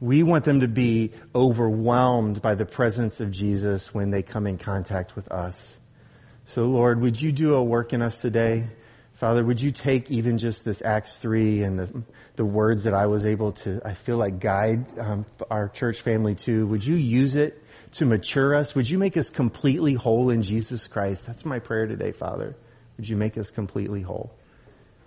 We 0.00 0.22
want 0.22 0.46
them 0.46 0.60
to 0.60 0.66
be 0.66 1.12
overwhelmed 1.34 2.40
by 2.40 2.54
the 2.54 2.64
presence 2.64 3.20
of 3.20 3.30
Jesus 3.30 3.92
when 3.92 4.10
they 4.10 4.22
come 4.22 4.46
in 4.46 4.56
contact 4.56 5.16
with 5.16 5.30
us. 5.30 5.76
So, 6.46 6.62
Lord, 6.62 6.98
would 7.02 7.20
you 7.20 7.30
do 7.30 7.56
a 7.56 7.62
work 7.62 7.92
in 7.92 8.00
us 8.00 8.22
today? 8.22 8.68
Father, 9.24 9.42
would 9.42 9.62
you 9.62 9.70
take 9.70 10.10
even 10.10 10.36
just 10.36 10.66
this 10.66 10.82
Acts 10.82 11.16
3 11.16 11.62
and 11.62 11.78
the, 11.78 12.02
the 12.36 12.44
words 12.44 12.84
that 12.84 12.92
I 12.92 13.06
was 13.06 13.24
able 13.24 13.52
to, 13.52 13.80
I 13.82 13.94
feel 13.94 14.18
like, 14.18 14.38
guide 14.38 14.98
um, 14.98 15.24
our 15.50 15.70
church 15.70 16.02
family 16.02 16.34
to? 16.34 16.66
Would 16.66 16.84
you 16.84 16.94
use 16.94 17.34
it 17.34 17.58
to 17.92 18.04
mature 18.04 18.54
us? 18.54 18.74
Would 18.74 18.90
you 18.90 18.98
make 18.98 19.16
us 19.16 19.30
completely 19.30 19.94
whole 19.94 20.28
in 20.28 20.42
Jesus 20.42 20.88
Christ? 20.88 21.24
That's 21.24 21.46
my 21.46 21.58
prayer 21.58 21.86
today, 21.86 22.12
Father. 22.12 22.54
Would 22.98 23.08
you 23.08 23.16
make 23.16 23.38
us 23.38 23.50
completely 23.50 24.02
whole? 24.02 24.30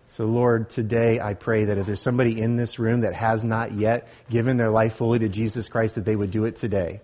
So, 0.10 0.26
Lord, 0.26 0.72
today 0.72 1.20
I 1.20 1.36
pray 1.36 1.66
that 1.66 1.78
if 1.78 1.86
there's 1.86 2.02
somebody 2.02 2.42
in 2.42 2.56
this 2.56 2.80
room 2.80 3.02
that 3.02 3.14
has 3.14 3.44
not 3.44 3.74
yet 3.74 4.08
given 4.32 4.58
their 4.58 4.72
life 4.72 4.96
fully 4.96 5.20
to 5.20 5.30
Jesus 5.30 5.70
Christ, 5.70 5.94
that 5.94 6.06
they 6.06 6.16
would 6.16 6.32
do 6.32 6.46
it 6.46 6.56
today. 6.56 7.02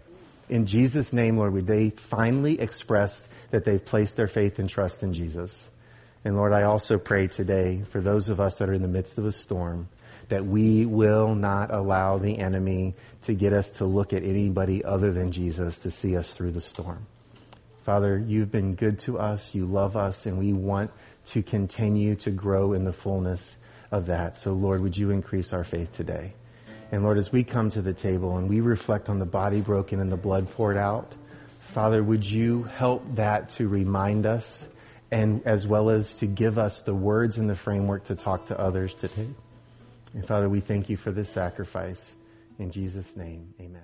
In 0.49 0.65
Jesus' 0.65 1.13
name, 1.13 1.37
Lord, 1.37 1.53
would 1.53 1.67
they 1.67 1.91
finally 1.91 2.59
express 2.59 3.29
that 3.51 3.65
they've 3.65 3.85
placed 3.85 4.15
their 4.15 4.27
faith 4.27 4.57
and 4.57 4.67
trust 4.67 5.03
in 5.03 5.13
Jesus? 5.13 5.69
And 6.25 6.37
Lord, 6.37 6.53
I 6.53 6.63
also 6.63 6.97
pray 6.97 7.27
today 7.27 7.83
for 7.91 7.99
those 7.99 8.29
of 8.29 8.39
us 8.39 8.57
that 8.57 8.69
are 8.69 8.73
in 8.73 8.81
the 8.81 8.87
midst 8.87 9.17
of 9.17 9.25
a 9.25 9.31
storm 9.31 9.89
that 10.29 10.45
we 10.45 10.85
will 10.85 11.35
not 11.35 11.73
allow 11.73 12.17
the 12.17 12.39
enemy 12.39 12.95
to 13.23 13.33
get 13.33 13.51
us 13.51 13.71
to 13.71 13.85
look 13.85 14.13
at 14.13 14.23
anybody 14.23 14.83
other 14.83 15.11
than 15.11 15.31
Jesus 15.31 15.79
to 15.79 15.91
see 15.91 16.15
us 16.15 16.33
through 16.33 16.51
the 16.51 16.61
storm. 16.61 17.05
Father, 17.83 18.17
you've 18.17 18.51
been 18.51 18.75
good 18.75 18.99
to 18.99 19.19
us. 19.19 19.53
You 19.53 19.65
love 19.65 19.97
us 19.97 20.25
and 20.25 20.39
we 20.39 20.53
want 20.53 20.91
to 21.25 21.43
continue 21.43 22.15
to 22.15 22.31
grow 22.31 22.71
in 22.71 22.85
the 22.85 22.93
fullness 22.93 23.57
of 23.91 24.05
that. 24.05 24.37
So 24.37 24.53
Lord, 24.53 24.81
would 24.81 24.95
you 24.95 25.09
increase 25.11 25.51
our 25.51 25.65
faith 25.65 25.91
today? 25.91 26.33
And 26.91 27.03
Lord, 27.03 27.17
as 27.17 27.31
we 27.31 27.43
come 27.43 27.69
to 27.71 27.81
the 27.81 27.93
table 27.93 28.37
and 28.37 28.49
we 28.49 28.61
reflect 28.61 29.09
on 29.09 29.19
the 29.19 29.25
body 29.25 29.59
broken 29.59 29.99
and 29.99 30.11
the 30.11 30.17
blood 30.17 30.49
poured 30.51 30.77
out, 30.77 31.11
Father, 31.59 32.01
would 32.01 32.23
you 32.23 32.63
help 32.63 33.03
that 33.15 33.49
to 33.49 33.67
remind 33.67 34.25
us 34.25 34.67
and 35.13 35.45
as 35.45 35.67
well 35.67 35.91
as 35.91 36.15
to 36.15 36.25
give 36.25 36.57
us 36.57 36.81
the 36.81 36.95
words 36.95 37.37
and 37.37 37.47
the 37.47 37.55
framework 37.55 38.05
to 38.05 38.15
talk 38.15 38.47
to 38.47 38.59
others 38.59 38.95
today. 38.95 39.29
And 40.15 40.25
Father, 40.25 40.49
we 40.49 40.59
thank 40.59 40.89
you 40.89 40.97
for 40.97 41.11
this 41.11 41.29
sacrifice. 41.29 42.13
In 42.57 42.71
Jesus' 42.71 43.15
name, 43.15 43.53
amen. 43.61 43.83